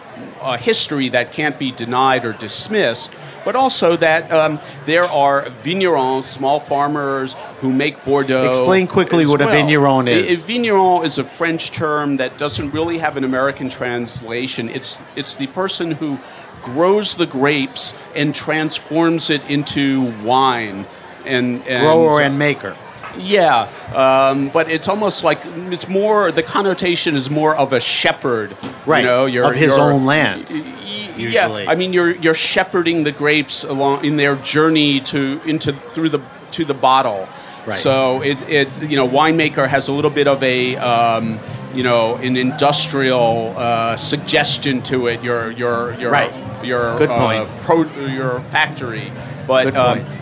a 0.41 0.57
history 0.57 1.09
that 1.11 1.33
can't 1.33 1.59
be 1.59 1.71
denied 1.71 2.25
or 2.25 2.33
dismissed, 2.33 3.13
but 3.45 3.57
also 3.57 3.97
that 3.97 4.31
um, 4.33 4.61
there 4.85 5.05
are 5.05 5.45
vignerons, 5.45 6.25
small 6.25 6.61
farmers, 6.61 7.35
who 7.61 7.73
make 7.73 8.03
Bordeaux. 8.05 8.49
Explain 8.49 8.87
quickly 8.87 9.27
what 9.27 9.41
a 9.41 9.45
well. 9.45 9.55
vigneron 9.55 10.09
A- 10.09 10.13
is. 10.13 10.43
a 10.43 10.47
vigneron 10.47 11.05
is 11.05 11.19
a 11.19 11.25
French 11.25 11.71
term 11.73 12.19
that 12.19 12.39
doesn't 12.39 12.71
really 12.71 12.99
have 12.99 13.17
an 13.17 13.25
American 13.25 13.69
translation. 13.69 14.69
It's 14.69 15.03
it's 15.17 15.37
the 15.37 15.49
person 15.49 15.91
who 15.91 16.19
grows 16.63 17.15
the 17.15 17.27
grapes 17.27 17.95
and 18.15 18.35
transforms 18.35 19.31
it 19.31 19.43
into 19.49 20.13
wine. 20.23 20.87
And, 21.29 21.67
and 21.67 21.83
Grower 21.85 22.21
and 22.23 22.39
maker. 22.39 22.77
yeah, 23.19 23.69
um, 23.95 24.49
but 24.49 24.71
it's 24.71 24.89
almost 24.89 25.23
like 25.25 25.39
it's 25.45 25.89
more. 25.89 26.33
The 26.33 26.43
connotation 26.43 27.15
is 27.15 27.29
more 27.31 27.55
of 27.57 27.73
a 27.73 27.81
shepherd, 27.81 28.57
Right, 28.87 29.01
You 29.01 29.07
know, 29.07 29.27
you're, 29.27 29.45
of 29.51 29.55
his 29.57 29.77
you're- 29.77 29.83
own 29.93 30.05
land, 30.05 30.47
y- 30.51 30.61
y- 30.61 31.13
usually. 31.17 31.65
Yeah, 31.65 31.71
I 31.71 31.75
mean, 31.75 31.93
you're 31.93 32.15
you're 32.17 32.35
shepherding 32.35 33.05
the 33.05 33.13
grapes 33.13 33.65
along 33.65 34.05
in 34.05 34.17
their 34.17 34.37
journey 34.37 35.01
to 35.13 35.41
into 35.45 35.73
through 35.73 36.09
the 36.11 36.21
to 36.53 36.65
the 36.65 36.75
bottle. 36.75 37.29
Right. 37.67 37.77
So 37.77 38.23
it, 38.23 38.41
it 38.49 38.69
you 38.83 38.97
know 38.97 39.07
winemaker 39.07 39.69
has 39.69 39.89
a 39.89 39.93
little 39.93 40.11
bit 40.11 40.27
of 40.29 40.43
a 40.43 40.77
um, 40.77 41.39
you 41.75 41.83
know 41.83 42.17
an 42.17 42.37
industrial 42.37 43.55
uh, 43.57 43.97
suggestion 43.97 44.81
to 44.85 45.09
it. 45.09 45.23
Your 45.23 45.51
your 45.51 45.93
your 46.01 46.11
Right. 46.11 46.33
your 46.65 46.97
Good 46.99 47.11
uh, 47.11 47.45
point. 47.47 47.61
pro, 47.61 47.83
your 48.07 48.41
factory, 48.51 49.13
but 49.47 49.65
Good 49.65 49.77
um, 49.77 49.99
point. 50.05 50.18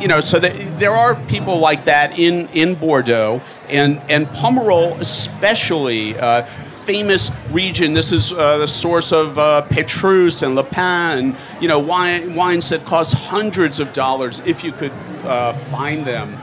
You 0.00 0.08
know, 0.08 0.20
so 0.20 0.38
there 0.38 0.92
are 0.92 1.16
people 1.26 1.58
like 1.58 1.84
that 1.84 2.18
in, 2.18 2.48
in 2.50 2.74
Bordeaux 2.74 3.42
and 3.68 4.00
and 4.08 4.26
Pomerol 4.28 4.98
especially. 5.00 6.18
Uh, 6.18 6.46
famous 6.88 7.30
region. 7.50 7.92
This 7.92 8.12
is 8.12 8.32
uh, 8.32 8.56
the 8.56 8.66
source 8.66 9.12
of 9.12 9.38
uh, 9.38 9.60
Petrus 9.68 10.40
and 10.40 10.54
Le 10.54 10.64
Pin, 10.64 11.18
and 11.18 11.36
you 11.60 11.68
know 11.68 11.78
wine, 11.78 12.34
wines 12.34 12.70
that 12.70 12.86
cost 12.86 13.12
hundreds 13.12 13.78
of 13.78 13.92
dollars 13.92 14.40
if 14.46 14.64
you 14.64 14.72
could 14.72 14.92
uh, 15.24 15.52
find 15.52 16.06
them. 16.06 16.34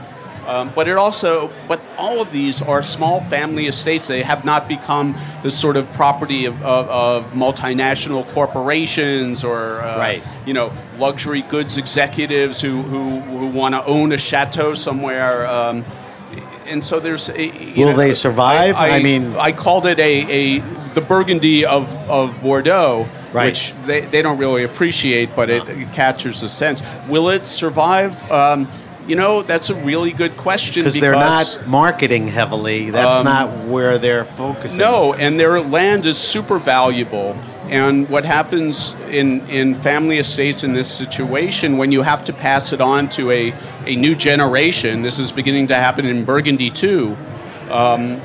Um, 0.46 0.70
but 0.72 0.86
it 0.86 0.96
also, 0.96 1.50
but 1.66 1.80
all 1.98 2.20
of 2.20 2.30
these 2.32 2.60
are 2.62 2.82
small 2.82 3.20
family 3.22 3.66
estates. 3.66 4.06
They 4.08 4.22
have 4.22 4.44
not 4.44 4.68
become 4.68 5.16
the 5.42 5.50
sort 5.50 5.76
of 5.76 5.90
property 5.94 6.44
of, 6.46 6.62
of, 6.62 6.88
of 6.88 7.32
multinational 7.32 8.26
corporations 8.32 9.42
or 9.44 9.80
uh, 9.82 9.98
Right. 9.98 10.22
you 10.44 10.54
know 10.54 10.72
luxury 10.98 11.42
goods 11.42 11.78
executives 11.78 12.60
who 12.60 12.82
who, 12.82 13.20
who 13.20 13.46
want 13.48 13.74
to 13.74 13.84
own 13.84 14.12
a 14.12 14.18
chateau 14.18 14.74
somewhere. 14.74 15.46
Um, 15.46 15.84
and 16.66 16.82
so 16.82 16.98
there's 16.98 17.30
a, 17.30 17.74
Will 17.76 17.94
they 17.96 18.12
survive? 18.12 18.74
I 18.76 19.00
mean- 19.02 19.36
I 19.36 19.52
called 19.52 19.86
it 19.86 19.98
a, 19.98 20.58
a 20.58 20.60
the 20.94 21.00
Burgundy 21.00 21.64
of, 21.66 21.94
of 22.10 22.40
Bordeaux, 22.42 23.08
Right. 23.32 23.46
which 23.48 23.74
they, 23.84 24.00
they 24.00 24.22
don't 24.22 24.38
really 24.38 24.64
appreciate, 24.64 25.36
but 25.36 25.50
it, 25.50 25.68
it 25.68 25.92
captures 25.92 26.40
the 26.40 26.48
sense. 26.48 26.82
Will 27.08 27.28
it 27.28 27.44
survive? 27.44 28.30
Um, 28.32 28.66
you 29.06 29.16
know, 29.16 29.42
that's 29.42 29.70
a 29.70 29.74
really 29.74 30.12
good 30.12 30.36
question 30.36 30.82
Because 30.82 31.00
they're 31.00 31.12
not 31.12 31.66
marketing 31.66 32.28
heavily. 32.28 32.90
That's 32.90 33.24
not 33.24 33.66
where 33.66 33.98
they're 33.98 34.24
focusing. 34.24 34.80
Um, 34.82 34.90
No, 34.90 35.14
and 35.14 35.38
their 35.38 35.60
land 35.60 36.06
is 36.06 36.18
super 36.18 36.58
valuable. 36.58 37.36
And 37.68 38.08
what 38.08 38.24
happens 38.24 38.94
in, 39.08 39.46
in 39.48 39.74
family 39.74 40.18
estates 40.18 40.64
in 40.64 40.72
this 40.72 40.92
situation 40.92 41.78
when 41.78 41.92
you 41.92 42.02
have 42.02 42.24
to 42.24 42.32
pass 42.32 42.72
it 42.72 42.80
on 42.80 43.08
to 43.10 43.30
a, 43.30 43.54
a 43.86 43.96
new 43.96 44.14
generation, 44.14 45.02
this 45.02 45.18
is 45.18 45.32
beginning 45.32 45.68
to 45.68 45.74
happen 45.74 46.04
in 46.04 46.24
Burgundy 46.24 46.70
too. 46.70 47.16
Um, 47.70 48.20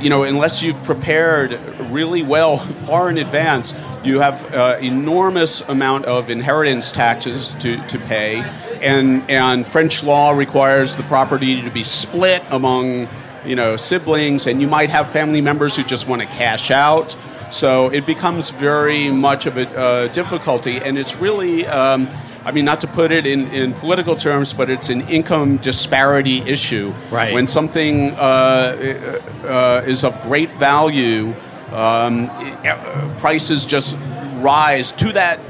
you 0.00 0.10
know, 0.10 0.24
unless 0.24 0.62
you've 0.62 0.80
prepared 0.84 1.58
really 1.90 2.22
well 2.22 2.58
far 2.86 3.08
in 3.08 3.18
advance, 3.18 3.74
you 4.04 4.20
have 4.20 4.52
uh, 4.54 4.76
enormous 4.80 5.62
amount 5.62 6.04
of 6.04 6.28
inheritance 6.30 6.92
taxes 6.92 7.54
to, 7.54 7.84
to 7.86 7.98
pay, 8.00 8.42
and 8.84 9.28
and 9.30 9.66
French 9.66 10.04
law 10.04 10.32
requires 10.32 10.96
the 10.96 11.02
property 11.04 11.62
to 11.62 11.70
be 11.70 11.82
split 11.82 12.42
among 12.50 13.08
you 13.44 13.56
know 13.56 13.76
siblings, 13.76 14.46
and 14.46 14.60
you 14.60 14.68
might 14.68 14.90
have 14.90 15.10
family 15.10 15.40
members 15.40 15.76
who 15.76 15.82
just 15.82 16.06
want 16.06 16.22
to 16.22 16.28
cash 16.28 16.70
out. 16.70 17.16
So 17.50 17.88
it 17.90 18.06
becomes 18.06 18.50
very 18.50 19.10
much 19.10 19.46
of 19.46 19.56
a 19.56 19.68
uh, 19.78 20.08
difficulty, 20.08 20.78
and 20.78 20.98
it's 20.98 21.16
really. 21.16 21.66
Um, 21.66 22.08
I 22.46 22.52
mean, 22.52 22.66
not 22.66 22.82
to 22.82 22.86
put 22.86 23.10
it 23.10 23.24
in, 23.24 23.48
in 23.54 23.72
political 23.72 24.16
terms, 24.16 24.52
but 24.52 24.68
it's 24.68 24.90
an 24.90 25.08
income 25.08 25.56
disparity 25.56 26.42
issue. 26.42 26.92
Right. 27.10 27.32
When 27.32 27.46
something 27.46 28.10
uh, 28.10 29.00
uh, 29.44 29.82
is 29.86 30.04
of 30.04 30.20
great 30.20 30.52
value, 30.52 31.34
um, 31.72 32.28
uh, 32.30 33.14
prices 33.16 33.64
just 33.64 33.96
rise 34.42 34.92
to 34.92 35.12
that 35.12 35.40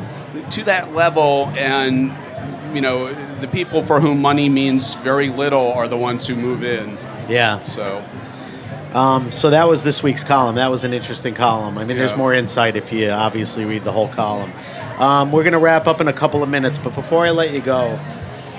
to 0.50 0.62
that 0.64 0.94
level, 0.94 1.48
and 1.56 2.12
you 2.74 2.80
know 2.80 3.12
the 3.40 3.48
people 3.48 3.82
for 3.82 4.00
whom 4.00 4.20
money 4.20 4.48
means 4.48 4.94
very 4.96 5.28
little 5.28 5.72
are 5.72 5.88
the 5.88 5.96
ones 5.96 6.26
who 6.26 6.34
move 6.34 6.62
in. 6.64 6.98
Yeah. 7.28 7.62
So 7.62 8.04
Um, 8.94 9.32
so 9.32 9.50
that 9.50 9.66
was 9.66 9.82
this 9.82 10.02
week's 10.04 10.22
column. 10.22 10.54
That 10.54 10.70
was 10.70 10.84
an 10.84 10.92
interesting 10.92 11.34
column. 11.34 11.78
I 11.78 11.84
mean, 11.84 11.96
there's 11.96 12.16
more 12.16 12.32
insight 12.32 12.76
if 12.76 12.92
you 12.92 13.10
obviously 13.10 13.64
read 13.64 13.82
the 13.82 13.90
whole 13.90 14.06
column. 14.08 14.52
Um, 14.98 15.32
we're 15.32 15.42
going 15.42 15.54
to 15.54 15.58
wrap 15.58 15.88
up 15.88 16.00
in 16.00 16.06
a 16.06 16.12
couple 16.12 16.44
of 16.44 16.48
minutes, 16.48 16.78
but 16.78 16.94
before 16.94 17.26
I 17.26 17.30
let 17.30 17.52
you 17.52 17.60
go, 17.60 17.98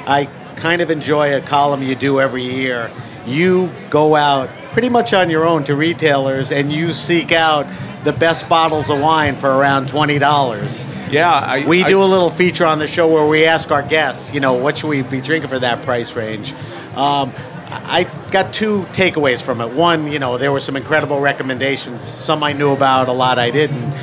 I 0.06 0.28
kind 0.58 0.82
of 0.82 0.92
enjoy 0.92 1.34
a 1.38 1.40
column 1.40 1.82
you 1.84 1.96
do 1.96 2.20
every 2.20 2.44
year. 2.44 2.92
You 3.26 3.72
go 3.90 4.16
out 4.16 4.50
pretty 4.74 4.90
much 4.90 5.14
on 5.14 5.30
your 5.30 5.46
own 5.46 5.64
to 5.66 5.76
retailers 5.76 6.52
and 6.52 6.70
you 6.70 6.92
seek 6.92 7.32
out 7.32 7.66
the 8.04 8.12
best 8.12 8.50
bottles 8.50 8.90
of 8.90 9.00
wine 9.00 9.36
for 9.38 9.50
around 9.50 9.88
$20. 9.88 11.05
Yeah, 11.16 11.34
I, 11.34 11.66
We 11.66 11.84
I- 11.84 11.90
do 11.90 12.04
a 12.04 12.06
little 12.06 12.30
feature 12.30 12.66
on 12.66 12.80
the 12.80 12.88
show 12.88 13.08
where 13.08 13.26
we 13.26 13.46
ask 13.46 13.72
our 13.72 13.82
guests, 13.82 14.34
you 14.34 14.40
know, 14.42 14.54
what 14.54 14.78
should 14.78 14.88
we 14.88 15.02
be 15.02 15.22
drinking 15.22 15.50
for 15.50 15.60
that 15.60 15.82
price 15.84 16.16
range? 16.16 16.54
Um, 16.96 17.32
I 17.68 18.04
got 18.32 18.54
two 18.54 18.84
takeaways 18.92 19.42
from 19.42 19.62
it. 19.62 19.72
One, 19.72 20.12
you 20.12 20.20
know, 20.20 20.38
there 20.38 20.52
were 20.52 20.60
some 20.60 20.76
incredible 20.76 21.20
recommendations. 21.20 22.02
Some 22.04 22.44
I 22.44 22.54
knew 22.54 22.72
about, 22.72 23.08
a 23.08 23.12
lot 23.14 23.40
I 23.40 23.50
didn't. 23.50 23.94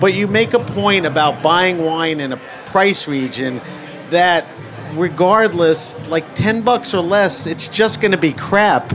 But 0.00 0.14
you 0.14 0.26
make 0.26 0.54
a 0.54 0.58
point 0.60 1.06
about 1.06 1.42
buying 1.42 1.84
wine 1.84 2.20
in 2.20 2.32
a 2.32 2.40
price 2.66 3.06
region 3.06 3.60
that, 4.10 4.46
regardless, 4.94 5.98
like 6.08 6.34
10 6.34 6.62
bucks 6.62 6.94
or 6.94 7.00
less, 7.02 7.46
it's 7.46 7.68
just 7.68 8.00
going 8.00 8.12
to 8.12 8.18
be 8.18 8.32
crap 8.32 8.94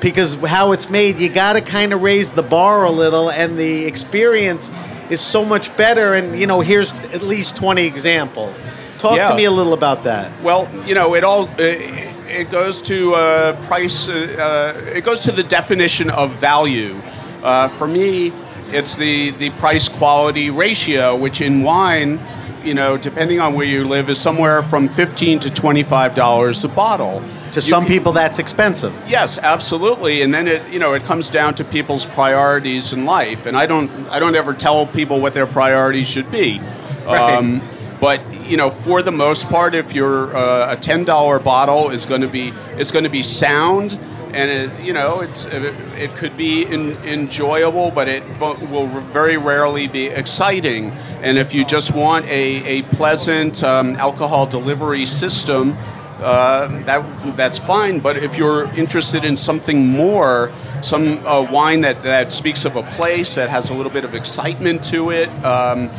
because 0.00 0.36
how 0.36 0.72
it's 0.72 0.90
made, 0.90 1.18
you 1.18 1.28
got 1.28 1.54
to 1.54 1.60
kind 1.60 1.92
of 1.92 2.02
raise 2.02 2.32
the 2.32 2.42
bar 2.42 2.84
a 2.84 2.90
little, 2.90 3.30
and 3.30 3.58
the 3.58 3.86
experience 3.86 4.70
is 5.10 5.20
so 5.20 5.44
much 5.44 5.74
better. 5.76 6.14
And, 6.14 6.38
you 6.38 6.46
know, 6.46 6.60
here's 6.60 6.92
at 6.92 7.22
least 7.22 7.56
20 7.56 7.86
examples. 7.86 8.62
Talk 8.98 9.16
Yeah. 9.16 9.28
to 9.30 9.34
me 9.36 9.44
a 9.44 9.50
little 9.50 9.72
about 9.74 10.04
that. 10.04 10.30
Well, 10.42 10.68
you 10.86 10.94
know, 10.94 11.14
it 11.14 11.24
all 11.24 11.48
it, 11.58 12.10
it 12.28 12.50
goes 12.50 12.80
to 12.82 13.14
uh, 13.14 13.52
price. 13.66 14.08
Uh, 14.08 14.74
uh, 14.76 14.80
it 14.94 15.04
goes 15.04 15.20
to 15.20 15.32
the 15.32 15.42
definition 15.42 16.10
of 16.10 16.30
value. 16.32 17.00
Uh, 17.42 17.68
for 17.68 17.86
me, 17.86 18.32
it's 18.72 18.96
the 18.96 19.30
the 19.32 19.50
price 19.50 19.88
quality 19.88 20.48
ratio, 20.50 21.14
which 21.16 21.40
in 21.42 21.62
wine, 21.62 22.18
you 22.64 22.72
know, 22.72 22.96
depending 22.96 23.40
on 23.40 23.52
where 23.54 23.66
you 23.66 23.86
live, 23.86 24.08
is 24.08 24.18
somewhere 24.18 24.62
from 24.62 24.88
fifteen 24.88 25.38
to 25.40 25.50
twenty 25.50 25.82
five 25.82 26.14
dollars 26.14 26.64
a 26.64 26.68
bottle. 26.68 27.22
To 27.54 27.62
some 27.62 27.84
can- 27.84 27.92
people, 27.92 28.12
that's 28.12 28.38
expensive. 28.38 28.92
Yes, 29.08 29.38
absolutely. 29.38 30.22
And 30.22 30.34
then 30.34 30.46
it, 30.48 30.72
you 30.72 30.78
know, 30.78 30.94
it 30.94 31.04
comes 31.04 31.30
down 31.30 31.54
to 31.56 31.64
people's 31.64 32.04
priorities 32.04 32.92
in 32.92 33.04
life. 33.04 33.46
And 33.46 33.56
I 33.56 33.66
don't, 33.66 33.90
I 34.10 34.18
don't 34.18 34.34
ever 34.34 34.52
tell 34.52 34.86
people 34.86 35.20
what 35.20 35.34
their 35.34 35.46
priorities 35.46 36.08
should 36.08 36.30
be. 36.30 36.60
Right. 37.06 37.60
but 38.00 38.20
you 38.46 38.56
know, 38.56 38.70
for 38.70 39.02
the 39.02 39.12
most 39.12 39.48
part, 39.48 39.74
if 39.74 39.94
you're 39.94 40.34
uh, 40.36 40.72
a 40.72 40.76
ten 40.76 41.04
dollar 41.04 41.38
bottle 41.38 41.90
is 41.90 42.06
going 42.06 42.22
to 42.22 42.28
be, 42.28 42.52
it's 42.76 42.90
going 42.90 43.04
to 43.04 43.10
be 43.10 43.22
sound, 43.22 43.98
and 44.32 44.50
it, 44.50 44.84
you 44.84 44.92
know, 44.92 45.20
it's 45.20 45.44
it, 45.44 45.62
it 45.96 46.16
could 46.16 46.36
be 46.36 46.64
in, 46.64 46.92
enjoyable, 47.04 47.90
but 47.90 48.08
it 48.08 48.22
will 48.40 48.86
very 49.12 49.36
rarely 49.36 49.86
be 49.86 50.06
exciting. 50.06 50.90
And 51.22 51.38
if 51.38 51.54
you 51.54 51.64
just 51.64 51.94
want 51.94 52.24
a, 52.26 52.80
a 52.80 52.82
pleasant 52.84 53.62
um, 53.62 53.96
alcohol 53.96 54.46
delivery 54.46 55.06
system, 55.06 55.76
uh, 56.24 56.68
that 56.84 57.36
that's 57.36 57.58
fine. 57.58 58.00
But 58.00 58.16
if 58.16 58.36
you're 58.36 58.64
interested 58.74 59.24
in 59.24 59.36
something 59.36 59.86
more, 59.86 60.50
some 60.82 61.24
uh, 61.26 61.46
wine 61.50 61.82
that, 61.82 62.02
that 62.02 62.32
speaks 62.32 62.64
of 62.64 62.76
a 62.76 62.82
place 62.82 63.34
that 63.36 63.48
has 63.50 63.70
a 63.70 63.74
little 63.74 63.92
bit 63.92 64.04
of 64.04 64.14
excitement 64.14 64.82
to 64.84 65.10
it, 65.10 65.28
um, 65.44 65.90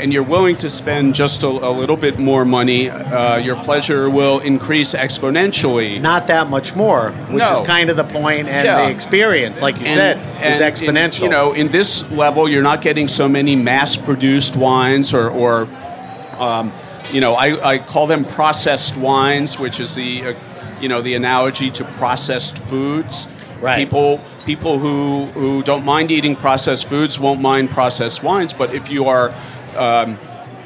and 0.00 0.12
you're 0.12 0.24
willing 0.24 0.56
to 0.56 0.68
spend 0.68 1.14
just 1.14 1.44
a, 1.44 1.46
a 1.46 1.70
little 1.70 1.96
bit 1.96 2.18
more 2.18 2.44
money, 2.44 2.90
uh, 2.90 3.36
your 3.38 3.54
pleasure 3.62 4.10
will 4.10 4.40
increase 4.40 4.92
exponentially. 4.92 6.00
Not 6.00 6.26
that 6.26 6.48
much 6.50 6.74
more, 6.74 7.12
which 7.30 7.38
No. 7.38 7.52
is 7.54 7.60
kind 7.60 7.90
of 7.90 7.96
the 7.96 8.02
point, 8.04 8.48
and 8.48 8.64
Yeah. 8.66 8.86
the 8.86 8.90
experience, 8.90 9.62
like 9.62 9.78
you 9.78 9.86
said, 9.86 10.18
is 10.42 10.58
in- 10.60 10.72
exponential. 10.72 11.20
you 11.22 11.28
know, 11.28 11.52
in 11.52 11.68
this 11.68 12.08
level, 12.10 12.48
you're 12.48 12.62
not 12.62 12.80
getting 12.82 13.06
so 13.06 13.28
many 13.28 13.54
mass-produced 13.54 14.56
wines, 14.56 15.14
or, 15.14 15.30
or 15.30 15.68
um, 16.40 16.72
you 17.12 17.20
know, 17.20 17.34
I, 17.34 17.74
I 17.74 17.78
call 17.78 18.06
them 18.06 18.24
processed 18.24 18.96
wines, 18.96 19.58
which 19.58 19.80
is 19.80 19.94
the, 19.94 20.24
uh, 20.24 20.34
you 20.80 20.88
know, 20.88 21.02
the 21.02 21.14
analogy 21.14 21.70
to 21.70 21.84
processed 21.84 22.58
foods. 22.58 23.28
Right. 23.60 23.78
People, 23.78 24.20
people 24.44 24.78
who 24.78 25.26
who 25.26 25.62
don't 25.62 25.84
mind 25.84 26.10
eating 26.10 26.36
processed 26.36 26.86
foods 26.86 27.18
won't 27.18 27.40
mind 27.40 27.70
processed 27.70 28.22
wines, 28.22 28.52
but 28.52 28.74
if 28.74 28.90
you 28.90 29.06
are 29.06 29.34
um, 29.76 30.18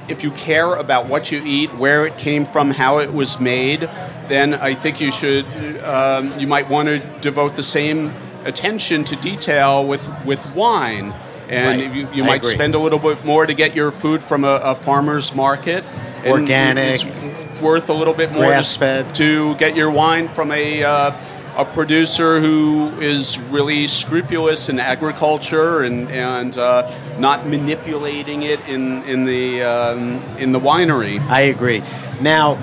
if 0.09 0.25
you 0.25 0.31
care 0.33 0.75
about 0.75 1.07
what 1.07 1.31
you 1.31 1.43
eat, 1.45 1.73
where 1.75 2.07
it 2.07 2.17
came 2.17 2.45
from, 2.45 2.71
how 2.71 2.99
it 2.99 3.13
was 3.13 3.39
made, 3.39 3.89
then 4.29 4.55
I 4.55 4.75
think 4.75 5.01
you 5.01 5.13
should, 5.13 5.45
um, 5.85 6.39
you 6.39 6.47
might 6.47 6.69
want 6.69 6.89
to 6.89 6.99
devote 7.21 7.57
the 7.57 7.63
same 7.63 8.13
attention 8.45 9.05
to 9.05 9.17
detail 9.17 9.87
with, 9.87 10.09
with 10.25 10.45
wine. 10.55 11.15
And 11.49 11.81
Right. 11.81 11.95
you, 11.95 12.09
you 12.13 12.25
might 12.25 12.43
agree. 12.43 12.55
spend 12.55 12.75
a 12.75 12.79
little 12.79 12.99
bit 12.99 13.25
more 13.25 13.47
to 13.47 13.55
get 13.55 13.75
your 13.75 13.91
food 13.91 14.23
from 14.23 14.45
a, 14.45 14.61
a 14.63 14.75
farmer's 14.75 15.35
market. 15.35 15.85
Organic. 16.27 17.05
It's 17.05 17.63
worth 17.63 17.89
a 17.89 17.93
little 17.93 18.15
bit 18.15 18.31
more 18.33 18.43
to, 18.45 18.49
Grass-fed. 18.49 19.15
to 19.17 19.55
get 19.57 19.77
your 19.77 19.91
wine 19.91 20.29
from 20.29 20.51
a, 20.53 20.83
uh, 20.85 21.13
a 21.57 21.65
producer 21.65 22.41
who 22.41 23.01
is 23.01 23.39
really 23.51 23.87
scrupulous 23.87 24.69
in 24.69 24.79
agriculture 24.79 25.83
and, 25.83 26.09
and 26.11 26.57
uh, 26.57 26.91
not 27.19 27.47
manipulating 27.47 28.43
it 28.43 28.61
in, 28.69 29.03
in, 29.05 29.25
the, 29.25 29.63
um, 29.63 30.23
in 30.39 30.53
the 30.53 30.61
winery. 30.61 31.21
I 31.29 31.41
agree. 31.43 31.83
Now, 32.21 32.59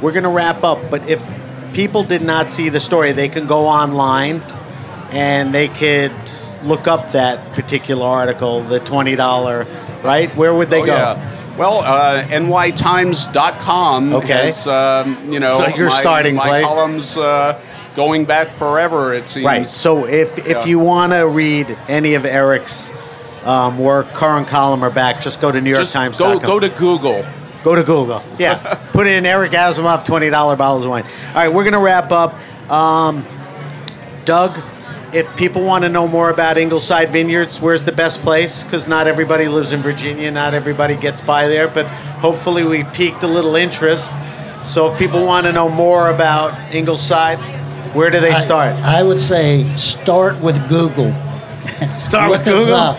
we're 0.00 0.12
going 0.12 0.24
to 0.24 0.28
wrap 0.30 0.62
up, 0.64 0.90
but 0.90 1.08
if 1.08 1.24
people 1.72 2.02
did 2.04 2.22
not 2.22 2.48
see 2.50 2.68
the 2.68 2.80
story, 2.80 3.12
they 3.12 3.28
can 3.28 3.46
go 3.46 3.66
online 3.66 4.40
and 5.10 5.52
they 5.54 5.68
could 5.68 6.12
look 6.62 6.86
up 6.86 7.12
that 7.12 7.54
particular 7.54 8.04
article, 8.04 8.62
the 8.62 8.78
$20, 8.80 10.04
right? 10.04 10.34
Where 10.36 10.54
would 10.54 10.70
they 10.70 10.82
Oh, 10.82 10.86
go? 10.86 10.94
yeah. 10.96 11.37
Well, 11.58 11.80
uh, 11.80 12.22
nytimes.com 12.28 14.14
Okay. 14.14 14.32
has, 14.46 14.66
um, 14.66 15.32
you 15.32 15.40
know, 15.40 15.58
So 15.60 15.76
your 15.76 15.88
my, 15.88 16.00
starting 16.00 16.34
my 16.36 16.46
place. 16.48 16.64
columns 16.64 17.16
uh, 17.16 17.60
going 17.96 18.24
back 18.24 18.48
forever, 18.48 19.12
it 19.12 19.26
seems. 19.26 19.44
Right. 19.46 19.66
So 19.68 20.06
if, 20.06 20.38
if 20.38 20.46
Yeah. 20.48 20.64
you 20.66 20.78
want 20.78 21.12
to 21.12 21.26
read 21.26 21.76
any 21.88 22.14
of 22.14 22.24
Eric's 22.24 22.92
um, 23.44 23.78
work, 23.78 24.12
current 24.12 24.46
column 24.48 24.84
or 24.84 24.90
back, 24.90 25.20
just 25.20 25.40
go 25.40 25.50
to 25.50 25.60
New 25.60 25.70
York 25.70 25.80
Just 25.80 25.92
Times. 25.92 26.18
go, 26.18 26.38
go 26.38 26.60
to 26.60 26.68
Google. 26.68 27.24
Go 27.64 27.74
to 27.74 27.82
Google. 27.82 28.22
Yeah. 28.38 28.74
Put 28.92 29.06
in 29.06 29.26
Eric 29.26 29.52
Asimov, 29.52 30.04
$20 30.06 30.30
bottles 30.56 30.84
of 30.84 30.90
wine. 30.90 31.04
All 31.28 31.34
right, 31.34 31.52
we're 31.52 31.64
going 31.64 31.72
to 31.72 31.80
wrap 31.80 32.12
up. 32.12 32.34
Um, 32.70 33.24
Doug, 34.24 34.60
if 35.12 35.34
people 35.36 35.62
want 35.62 35.84
to 35.84 35.88
know 35.88 36.06
more 36.06 36.30
about 36.30 36.58
Ingleside 36.58 37.10
Vineyards, 37.10 37.60
where's 37.60 37.84
the 37.84 37.92
best 37.92 38.20
place? 38.20 38.62
Because 38.62 38.86
not 38.86 39.06
everybody 39.06 39.48
lives 39.48 39.72
in 39.72 39.80
Virginia, 39.80 40.30
not 40.30 40.54
everybody 40.54 40.96
gets 40.96 41.20
by 41.20 41.48
there, 41.48 41.68
but 41.68 41.86
hopefully 41.86 42.64
we 42.64 42.84
piqued 42.84 43.22
a 43.22 43.26
little 43.26 43.56
interest. 43.56 44.12
So 44.64 44.92
if 44.92 44.98
people 44.98 45.24
want 45.24 45.46
to 45.46 45.52
know 45.52 45.68
more 45.68 46.10
about 46.10 46.74
Ingleside, 46.74 47.38
where 47.94 48.10
do 48.10 48.20
they 48.20 48.34
start? 48.34 48.74
I, 48.84 49.02
would 49.02 49.20
say 49.20 49.74
start 49.76 50.38
with 50.40 50.56
Google. 50.68 51.12
start 51.98 52.30
with 52.30 52.44
Google. 52.44 52.74
up. 52.74 52.98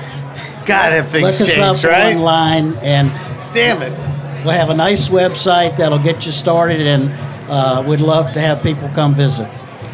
God, 0.65 0.91
have 0.93 1.09
things 1.09 1.39
Look 1.39 1.49
us 1.49 1.57
up 1.57 1.83
right? 1.83 2.15
online, 2.15 2.75
and 2.77 3.09
Damn 3.53 3.81
it. 3.81 3.91
we'll 4.43 4.53
have 4.53 4.69
a 4.69 4.75
nice 4.75 5.09
website 5.09 5.77
that'll 5.77 5.99
get 5.99 6.25
you 6.25 6.31
started. 6.31 6.81
And 6.81 7.11
uh, 7.49 7.83
we'd 7.87 8.01
love 8.01 8.33
to 8.33 8.39
have 8.39 8.63
people 8.63 8.89
come 8.89 9.13
visit. 9.13 9.49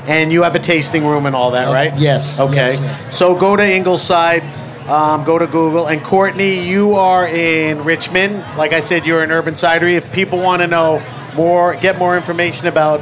And 0.08 0.32
you 0.32 0.44
have 0.44 0.56
a 0.56 0.60
tasting 0.60 1.06
room 1.06 1.26
and 1.26 1.36
all 1.36 1.52
that, 1.52 1.68
Uh, 1.68 1.74
right? 1.74 1.94
yes, 1.98 2.40
Okay. 2.40 2.56
yes, 2.74 2.80
yes. 2.82 3.18
So 3.18 3.34
go 3.36 3.56
to 3.56 3.64
Ingleside, 3.64 4.44
um, 4.88 5.24
go 5.24 5.40
to 5.40 5.48
Google. 5.48 5.88
And 5.88 6.04
Courtney, 6.04 6.60
you 6.60 6.94
are 6.96 7.28
in 7.28 7.84
Richmond. 7.84 8.44
Like 8.58 8.72
I 8.74 8.82
said, 8.82 9.06
you're 9.08 9.24
in 9.24 9.32
Urban 9.32 9.56
Cidery. 9.56 9.94
If 9.96 10.12
people 10.12 10.40
want 10.40 10.62
to 10.62 10.68
know 10.68 11.02
more, 11.36 11.74
get 11.76 11.98
more 11.98 12.16
information 12.16 12.68
about 12.68 13.02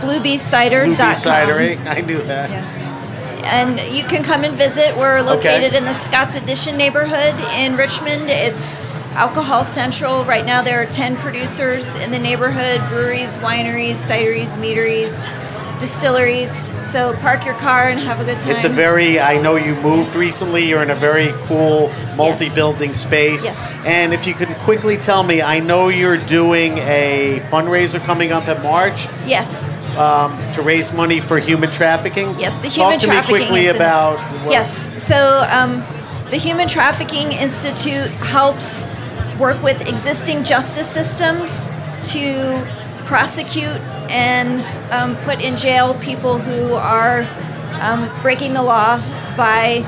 Blue 0.00 0.20
Bee 0.20 0.36
BlueBeeCider.com. 0.36 0.96
Cidery. 1.16 1.86
I 1.96 2.00
knew 2.00 2.18
that. 2.22 2.50
And 3.44 3.80
you 3.92 4.04
can 4.04 4.22
come 4.22 4.44
and 4.44 4.54
visit. 4.54 4.96
We're 4.96 5.20
located 5.20 5.64
Okay. 5.70 5.76
in 5.76 5.84
the 5.84 5.94
Scotts 5.94 6.36
Addition 6.36 6.76
neighborhood 6.76 7.34
in 7.56 7.76
Richmond. 7.76 8.30
It's 8.30 8.76
Alcohol 9.14 9.62
Central. 9.64 10.24
Right 10.24 10.44
now, 10.46 10.62
there 10.62 10.80
are 10.82 10.86
10 10.86 11.16
producers 11.16 11.94
in 11.96 12.10
the 12.10 12.18
neighborhood 12.18 12.80
breweries, 12.88 13.36
wineries, 13.38 13.94
cideries, 13.96 14.58
meaderies, 14.58 15.28
distilleries. 15.78 16.50
So 16.90 17.12
park 17.16 17.44
your 17.44 17.54
car 17.54 17.88
and 17.88 18.00
have 18.00 18.20
a 18.20 18.24
good 18.24 18.38
time. 18.38 18.52
It's 18.52 18.64
a 18.64 18.68
very, 18.70 19.20
I 19.20 19.38
know 19.40 19.56
you 19.56 19.74
moved 19.76 20.14
recently. 20.14 20.66
You're 20.66 20.82
in 20.82 20.90
a 20.90 20.94
very 20.94 21.28
cool 21.46 21.92
multi 22.16 22.48
building 22.54 22.92
space. 22.94 23.44
Yes. 23.44 23.58
And 23.84 24.14
if 24.14 24.26
you 24.26 24.32
can 24.34 24.54
quickly 24.60 24.96
tell 24.96 25.22
me, 25.22 25.42
I 25.42 25.60
know 25.60 25.88
you're 25.88 26.16
doing 26.16 26.78
a 26.78 27.40
fundraiser 27.50 28.00
coming 28.00 28.32
up 28.32 28.48
in 28.48 28.62
March. 28.62 29.06
Yes. 29.26 29.68
um, 29.98 30.38
to 30.54 30.62
raise 30.62 30.90
money 30.90 31.20
for 31.20 31.38
human 31.38 31.70
trafficking? 31.70 32.28
Yes, 32.38 32.54
the 32.62 32.68
human 32.68 32.92
Talk 32.92 33.00
to 33.00 33.06
trafficking 33.08 33.38
me 33.52 33.64
quickly 33.64 33.66
about. 33.68 34.16
what- 34.42 34.52
Yes. 34.52 34.90
So 35.04 35.46
um, 35.50 35.82
the 36.30 36.38
Human 36.38 36.66
Trafficking 36.66 37.32
Institute 37.32 38.08
helps 38.24 38.86
work 39.42 39.60
with 39.60 39.88
existing 39.88 40.44
justice 40.44 40.88
systems 40.88 41.66
to 42.12 42.64
prosecute 43.04 43.76
and 44.08 44.62
um, 44.92 45.16
put 45.24 45.42
in 45.42 45.56
jail 45.56 45.94
people 45.94 46.38
who 46.38 46.74
are 46.74 47.26
um, 47.80 48.08
breaking 48.22 48.52
the 48.52 48.62
law 48.62 48.98
by 49.36 49.82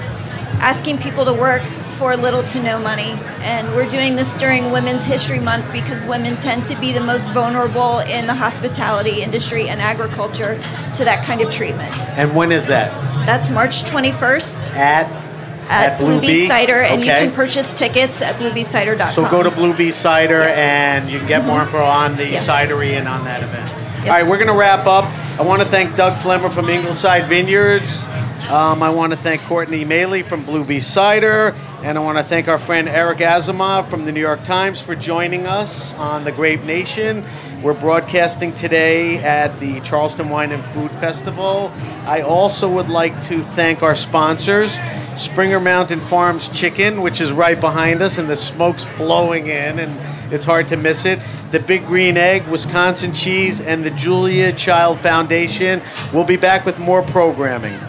asking 0.59 0.99
people 0.99 1.25
to 1.25 1.33
work 1.33 1.63
for 1.93 2.17
little 2.17 2.43
to 2.43 2.61
no 2.61 2.81
money. 2.81 3.13
And 3.43 3.73
we're 3.77 3.89
doing 3.89 4.17
this 4.17 4.35
during 4.35 4.73
Women's 4.73 5.05
History 5.05 5.39
Month 5.39 5.73
because 5.73 6.05
women 6.05 6.37
tend 6.37 6.65
to 6.65 6.81
be 6.81 6.93
the 6.93 7.01
most 7.01 7.33
vulnerable 7.33 8.01
in 8.01 8.27
the 8.27 8.35
hospitality 8.35 9.23
industry 9.23 9.69
and 9.69 9.81
agriculture 9.81 10.57
to 10.95 11.05
that 11.05 11.25
kind 11.25 11.41
of 11.41 11.53
treatment. 11.53 11.97
And 12.19 12.35
when 12.35 12.51
is 12.51 12.67
that? 12.67 12.91
That's 13.25 13.53
March 13.53 13.85
21st 13.85 14.75
At 14.75 15.24
at, 15.69 15.99
Blue 15.99 16.21
Bee 16.21 16.47
Cider, 16.47 16.83
and 16.83 17.01
you 17.03 17.11
can 17.11 17.33
purchase 17.33 17.73
tickets 17.75 18.23
at 18.23 18.37
bluebeecider.com. 18.39 19.13
So 19.13 19.29
go 19.31 19.43
to 19.43 19.51
Blue 19.51 19.73
Bee 19.75 19.91
Cider 19.93 20.41
Yes. 20.41 20.59
and 20.59 21.11
you 21.11 21.19
can 21.19 21.29
get 21.29 21.45
more 21.45 21.63
info 21.63 21.79
on 21.83 22.17
the 22.17 22.27
Yes. 22.29 22.47
cidery 22.49 22.93
and 22.99 23.09
on 23.09 23.25
that 23.25 23.43
event. 23.43 23.71
Yes. 23.71 24.07
All 24.09 24.11
right, 24.13 24.27
we're 24.27 24.37
going 24.37 24.49
to 24.49 24.55
wrap 24.55 24.87
up. 24.87 25.05
I 25.39 25.43
want 25.43 25.63
to 25.63 25.69
thank 25.69 25.97
Doug 25.97 26.15
Flemer 26.15 26.51
from 26.53 26.69
Ingleside 26.69 27.25
Vineyards. 27.25 28.05
Um, 28.51 28.83
I 28.83 28.91
want 28.91 29.13
to 29.13 29.19
thank 29.19 29.43
Courtney 29.45 29.85
Mailey 29.87 30.23
from 30.23 30.45
Blue 30.45 30.65
Bee 30.65 30.81
Cider. 30.81 31.55
And 31.83 31.97
I 31.99 32.01
want 32.03 32.19
to 32.19 32.25
thank 32.25 32.47
our 32.49 32.59
friend 32.59 32.89
Eric 32.89 33.19
Asimov 33.19 33.87
from 33.87 34.05
the 34.07 34.13
New 34.13 34.21
York 34.21 34.45
Times 34.45 34.81
for 34.83 34.95
joining 34.95 35.47
us 35.47 35.95
on 35.95 36.25
the 36.25 36.33
Grape 36.33 36.63
Nation. 36.65 37.25
We're 37.65 37.73
broadcasting 37.73 38.53
today 38.53 39.17
at 39.25 39.59
the 39.59 39.81
Charleston 39.81 40.29
Wine 40.29 40.53
and 40.53 40.63
Food 40.63 40.91
Festival. 40.91 41.73
I 42.05 42.21
also 42.21 42.71
would 42.71 42.91
like 42.91 43.19
to 43.29 43.43
thank 43.43 43.83
our 43.83 43.97
sponsors. 43.97 44.79
Springer 45.17 45.59
Mountain 45.61 46.01
Farms 46.01 46.51
Chicken, 46.51 47.01
which 47.01 47.23
is 47.23 47.33
right 47.33 47.59
behind 47.59 48.03
us, 48.03 48.19
and 48.19 48.29
the 48.29 48.37
smoke's 48.37 48.85
blowing 48.99 49.47
in, 49.47 49.79
and 49.79 49.99
it's 50.31 50.45
hard 50.45 50.69
to 50.69 50.77
miss 50.77 51.07
it. 51.07 51.21
The 51.53 51.61
Big 51.61 51.87
Green 51.87 52.19
Egg, 52.19 52.47
Wisconsin 52.49 53.15
Cheese, 53.15 53.63
and 53.63 53.83
the 53.83 53.93
Julia 53.93 54.53
Child 54.53 55.01
Foundation. 55.01 55.81
We'll 56.13 56.25
be 56.25 56.37
back 56.37 56.67
with 56.67 56.79
more 56.79 57.01
programming. 57.01 57.81